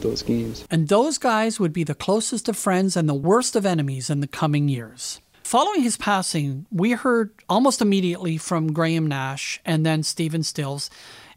those 0.00 0.22
games. 0.22 0.64
And 0.70 0.88
those 0.88 1.18
guys 1.18 1.60
would 1.60 1.72
be 1.72 1.84
the 1.84 1.94
closest 1.94 2.48
of 2.48 2.56
friends 2.56 2.96
and 2.96 3.08
the 3.08 3.14
worst 3.14 3.54
of 3.56 3.66
enemies 3.66 4.08
in 4.08 4.20
the 4.20 4.26
coming 4.26 4.68
years. 4.68 5.20
Following 5.42 5.82
his 5.82 5.98
passing, 5.98 6.64
we 6.72 6.92
heard 6.92 7.30
almost 7.50 7.82
immediately 7.82 8.38
from 8.38 8.72
Graham 8.72 9.06
Nash 9.06 9.60
and 9.64 9.84
then 9.84 10.02
Stephen 10.02 10.42
Stills, 10.42 10.88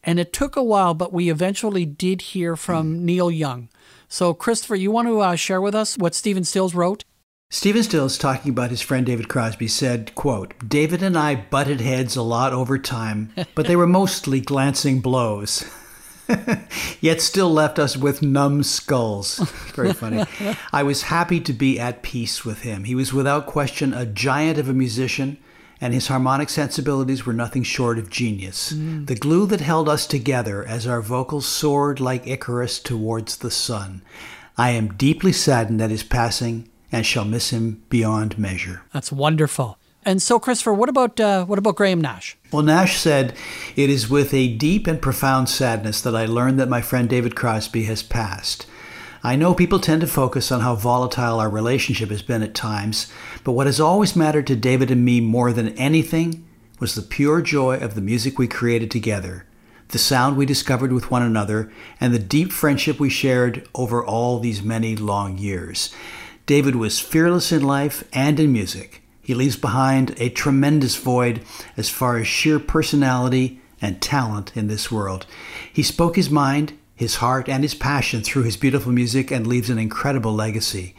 and 0.02 0.18
it 0.18 0.32
took 0.32 0.56
a 0.56 0.64
while, 0.64 0.94
but 0.94 1.12
we 1.12 1.30
eventually 1.30 1.86
did 1.86 2.22
hear 2.22 2.56
from 2.56 3.06
Neil 3.06 3.30
Young. 3.30 3.68
So, 4.10 4.34
Christopher, 4.34 4.76
you 4.76 4.92
want 4.92 5.08
to 5.08 5.20
uh, 5.20 5.36
share 5.36 5.62
with 5.62 5.76
us 5.76 5.98
what 5.98 6.16
Stephen 6.16 6.44
Stills 6.44 6.74
wrote? 6.74 7.04
Stephen 7.50 7.84
Stills, 7.84 8.18
talking 8.18 8.52
about 8.52 8.72
his 8.72 8.82
friend 8.82 9.06
David 9.06 9.30
Crosby, 9.30 9.68
said, 9.68 10.14
quote, 10.16 10.54
David 10.68 11.02
and 11.02 11.18
I 11.18 11.36
butted 11.36 11.82
heads 11.82 12.16
a 12.16 12.22
lot 12.22 12.54
over 12.54 12.78
time, 12.78 13.32
but 13.56 13.68
they 13.68 13.76
were 13.76 13.88
mostly 13.88 14.40
glancing 14.42 15.00
blows. 15.00 15.64
Yet 17.00 17.22
still 17.22 17.50
left 17.50 17.80
us 17.80 17.96
with 17.96 18.22
numb 18.22 18.64
skulls. 18.64 19.38
Very 19.76 19.94
funny. 19.94 20.26
I 20.74 20.84
was 20.84 21.04
happy 21.04 21.40
to 21.40 21.54
be 21.54 21.80
at 21.80 22.02
peace 22.02 22.44
with 22.44 22.62
him. 22.62 22.84
He 22.84 22.96
was 22.96 23.14
without 23.14 23.46
question 23.46 23.94
a 23.94 24.06
giant 24.06 24.58
of 24.58 24.68
a 24.68 24.74
musician, 24.74 25.38
and 25.80 25.94
his 25.94 26.08
harmonic 26.08 26.50
sensibilities 26.50 27.26
were 27.26 27.34
nothing 27.34 27.64
short 27.64 28.00
of 28.00 28.10
genius. 28.10 28.74
Mm. 28.74 29.08
The 29.08 29.16
glue 29.16 29.46
that 29.48 29.62
held 29.62 29.88
us 29.88 30.08
together 30.08 30.66
as 30.66 30.88
our 30.88 31.02
vocals 31.02 31.46
soared 31.46 32.00
like 32.00 32.28
Icarus 32.28 32.80
towards 32.80 33.38
the 33.38 33.52
sun. 33.52 34.02
I 34.58 34.72
am 34.72 34.94
deeply 34.94 35.32
saddened 35.32 35.82
at 35.82 35.92
his 35.92 36.04
passing 36.04 36.70
and 36.92 37.06
shall 37.06 37.26
miss 37.26 37.52
him 37.52 37.84
beyond 37.90 38.40
measure. 38.40 38.82
That's 38.94 39.12
wonderful. 39.12 39.78
And 40.06 40.22
so, 40.22 40.40
Christopher, 40.40 40.74
what 40.74 40.88
about 40.88 41.20
uh, 41.20 41.44
what 41.46 41.60
about 41.60 41.76
Graham 41.76 42.00
Nash? 42.00 42.38
Well, 42.52 42.64
Nash 42.64 42.98
said, 42.98 43.36
"It 43.76 43.90
is 43.90 44.10
with 44.10 44.34
a 44.34 44.56
deep 44.56 44.88
and 44.88 45.02
profound 45.02 45.50
sadness 45.50 46.00
that 46.02 46.16
I 46.16 46.26
learned 46.26 46.60
that 46.60 46.70
my 46.70 46.82
friend 46.82 47.10
David 47.10 47.36
Crosby 47.36 47.84
has 47.84 48.04
passed." 48.04 48.66
I 49.28 49.36
know 49.36 49.54
people 49.54 49.80
tend 49.82 50.00
to 50.00 50.08
focus 50.08 50.54
on 50.54 50.62
how 50.62 50.76
volatile 50.76 51.42
our 51.42 51.50
relationship 51.50 52.12
has 52.12 52.22
been 52.22 52.44
at 52.44 52.54
times, 52.54 53.12
but 53.44 53.52
what 53.52 53.66
has 53.66 53.78
always 53.78 54.16
mattered 54.16 54.48
to 54.48 54.56
David 54.56 54.90
and 54.90 55.04
me 55.04 55.20
more 55.20 55.52
than 55.52 55.78
anything 55.78 56.48
was 56.80 56.96
the 56.96 57.02
pure 57.02 57.42
joy 57.42 57.76
of 57.76 57.94
the 57.94 58.00
music 58.00 58.40
we 58.40 58.48
created 58.48 58.90
together, 58.90 59.46
the 59.90 59.98
sound 59.98 60.38
we 60.38 60.46
discovered 60.46 60.94
with 60.94 61.12
one 61.12 61.24
another, 61.24 61.70
and 62.00 62.14
the 62.14 62.20
deep 62.20 62.54
friendship 62.54 63.02
we 63.02 63.10
shared 63.10 63.68
over 63.76 64.02
all 64.02 64.40
these 64.40 64.64
many 64.64 64.96
long 64.96 65.38
years. 65.38 65.94
David 66.46 66.78
was 66.78 67.02
fearless 67.02 67.52
in 67.52 67.62
life 67.62 68.06
and 68.14 68.40
in 68.40 68.54
music. 68.54 69.04
He 69.22 69.34
leaves 69.34 69.58
behind 69.58 70.16
a 70.22 70.30
tremendous 70.30 70.96
void 70.96 71.42
as 71.76 71.90
far 71.90 72.18
as 72.18 72.28
sheer 72.28 72.60
personality 72.60 73.60
and 73.82 74.02
talent 74.02 74.56
in 74.56 74.68
this 74.68 74.90
world. 74.90 75.26
He 75.74 75.84
spoke 75.84 76.16
his 76.16 76.30
mind, 76.30 76.72
his 76.98 77.16
heart, 77.16 77.48
and 77.48 77.64
his 77.64 77.76
passion 77.76 78.22
through 78.22 78.44
his 78.44 78.58
beautiful 78.58 78.92
music 78.92 79.32
and 79.32 79.48
leaves 79.48 79.70
an 79.70 79.78
incredible 79.78 80.34
legacy. 80.34 80.96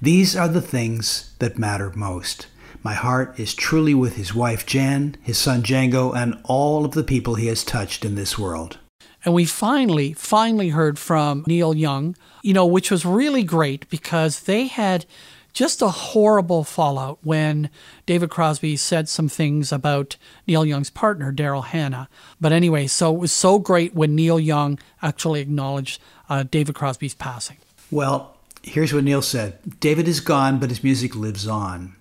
These 0.00 0.34
are 0.34 0.48
the 0.48 0.62
things 0.62 1.34
that 1.40 1.58
matter 1.58 1.92
most. 1.94 2.46
My 2.82 2.94
heart 2.94 3.38
is 3.38 3.54
truly 3.54 3.94
with 3.94 4.16
his 4.16 4.34
wife 4.34 4.64
Jan, 4.64 5.16
his 5.22 5.38
son 5.38 5.62
Django, 5.62 6.16
and 6.16 6.40
all 6.44 6.84
of 6.84 6.92
the 6.92 7.04
people 7.04 7.34
he 7.34 7.48
has 7.48 7.62
touched 7.62 8.04
in 8.04 8.14
this 8.14 8.38
world. 8.38 8.78
And 9.24 9.34
we 9.34 9.44
finally, 9.44 10.12
finally 10.14 10.70
heard 10.70 10.98
from 10.98 11.44
Neil 11.46 11.74
Young, 11.74 12.16
you 12.42 12.54
know, 12.54 12.66
which 12.66 12.90
was 12.90 13.04
really 13.04 13.44
great 13.44 13.88
because 13.88 14.40
they 14.40 14.66
had 14.66 15.06
just 15.52 15.82
a 15.82 15.88
horrible 15.88 16.64
fallout 16.64 17.18
when 17.22 17.70
David 18.06 18.30
Crosby 18.30 18.76
said 18.76 19.08
some 19.08 19.28
things 19.28 19.72
about 19.72 20.16
Neil 20.46 20.64
Young's 20.64 20.90
partner, 20.90 21.32
Daryl 21.32 21.64
Hannah. 21.64 22.08
But 22.40 22.52
anyway, 22.52 22.86
so 22.86 23.14
it 23.14 23.18
was 23.18 23.32
so 23.32 23.58
great 23.58 23.94
when 23.94 24.14
Neil 24.14 24.40
Young 24.40 24.78
actually 25.02 25.40
acknowledged 25.40 26.00
uh, 26.28 26.44
David 26.44 26.74
Crosby's 26.74 27.14
passing. 27.14 27.58
Well, 27.90 28.36
here's 28.62 28.94
what 28.94 29.04
Neil 29.04 29.22
said 29.22 29.58
David 29.80 30.08
is 30.08 30.20
gone, 30.20 30.58
but 30.58 30.70
his 30.70 30.82
music 30.84 31.14
lives 31.14 31.46
on. 31.46 31.94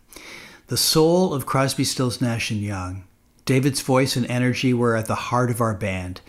The 0.67 0.77
soul 0.77 1.33
of 1.33 1.45
Crosby, 1.45 1.83
Stills, 1.83 2.21
Nash, 2.21 2.51
and 2.51 2.61
Young. 2.61 3.03
David's 3.43 3.81
voice 3.81 4.15
and 4.15 4.25
energy 4.27 4.73
were 4.73 4.95
at 4.95 5.07
the 5.07 5.15
heart 5.15 5.49
of 5.49 5.59
our 5.59 5.73
band. 5.73 6.21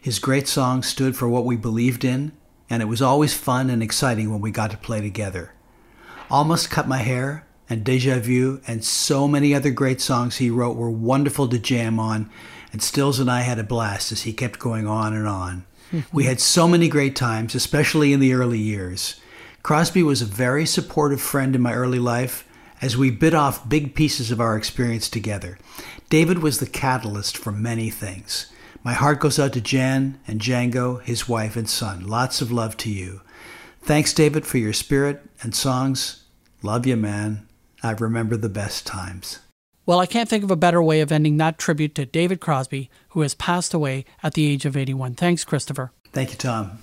His 0.00 0.18
great 0.18 0.48
songs 0.48 0.86
stood 0.86 1.14
for 1.14 1.28
what 1.28 1.44
we 1.44 1.56
believed 1.56 2.04
in, 2.04 2.32
and 2.70 2.80
it 2.80 2.86
was 2.86 3.02
always 3.02 3.34
fun 3.34 3.68
and 3.68 3.82
exciting 3.82 4.30
when 4.30 4.40
we 4.40 4.50
got 4.50 4.70
to 4.70 4.78
play 4.78 5.02
together. 5.02 5.52
Almost 6.30 6.70
Cut 6.70 6.86
My 6.86 6.98
Hair 6.98 7.44
and 7.68 7.82
Deja 7.82 8.20
Vu 8.20 8.60
and 8.64 8.84
so 8.84 9.26
many 9.26 9.52
other 9.52 9.72
great 9.72 10.00
songs 10.00 10.36
he 10.36 10.48
wrote 10.48 10.76
were 10.76 10.88
wonderful 10.88 11.48
to 11.48 11.58
jam 11.58 11.98
on, 11.98 12.30
and 12.72 12.80
Stills 12.80 13.18
and 13.18 13.28
I 13.28 13.40
had 13.40 13.58
a 13.58 13.64
blast 13.64 14.12
as 14.12 14.22
he 14.22 14.32
kept 14.32 14.60
going 14.60 14.86
on 14.86 15.12
and 15.12 15.26
on. 15.26 15.64
we 16.12 16.24
had 16.24 16.40
so 16.40 16.68
many 16.68 16.88
great 16.88 17.16
times, 17.16 17.56
especially 17.56 18.12
in 18.12 18.20
the 18.20 18.32
early 18.32 18.60
years. 18.60 19.20
Crosby 19.64 20.04
was 20.04 20.22
a 20.22 20.26
very 20.26 20.64
supportive 20.66 21.20
friend 21.20 21.56
in 21.56 21.62
my 21.62 21.74
early 21.74 21.98
life 21.98 22.46
as 22.80 22.96
we 22.96 23.10
bit 23.10 23.34
off 23.34 23.68
big 23.68 23.96
pieces 23.96 24.30
of 24.30 24.40
our 24.40 24.56
experience 24.56 25.10
together. 25.10 25.58
David 26.10 26.38
was 26.38 26.60
the 26.60 26.66
catalyst 26.66 27.36
for 27.36 27.50
many 27.50 27.90
things. 27.90 28.46
My 28.84 28.92
heart 28.92 29.18
goes 29.18 29.40
out 29.40 29.52
to 29.54 29.60
Jan 29.60 30.20
and 30.28 30.40
Django, 30.40 31.02
his 31.02 31.28
wife 31.28 31.56
and 31.56 31.68
son. 31.68 32.06
Lots 32.06 32.40
of 32.40 32.52
love 32.52 32.76
to 32.78 32.90
you. 32.90 33.20
Thanks, 33.82 34.12
David, 34.12 34.46
for 34.46 34.58
your 34.58 34.72
spirit 34.72 35.22
and 35.42 35.54
songs. 35.54 36.19
Love 36.62 36.86
you, 36.86 36.96
man. 36.96 37.46
I 37.82 37.92
remember 37.92 38.36
the 38.36 38.48
best 38.48 38.86
times. 38.86 39.38
Well, 39.86 39.98
I 39.98 40.06
can't 40.06 40.28
think 40.28 40.44
of 40.44 40.50
a 40.50 40.56
better 40.56 40.82
way 40.82 41.00
of 41.00 41.10
ending 41.10 41.38
that 41.38 41.58
tribute 41.58 41.94
to 41.96 42.06
David 42.06 42.40
Crosby, 42.40 42.90
who 43.10 43.22
has 43.22 43.34
passed 43.34 43.74
away 43.74 44.04
at 44.22 44.34
the 44.34 44.46
age 44.46 44.66
of 44.66 44.76
81. 44.76 45.14
Thanks, 45.14 45.44
Christopher. 45.44 45.92
Thank 46.12 46.30
you, 46.30 46.36
Tom. 46.36 46.78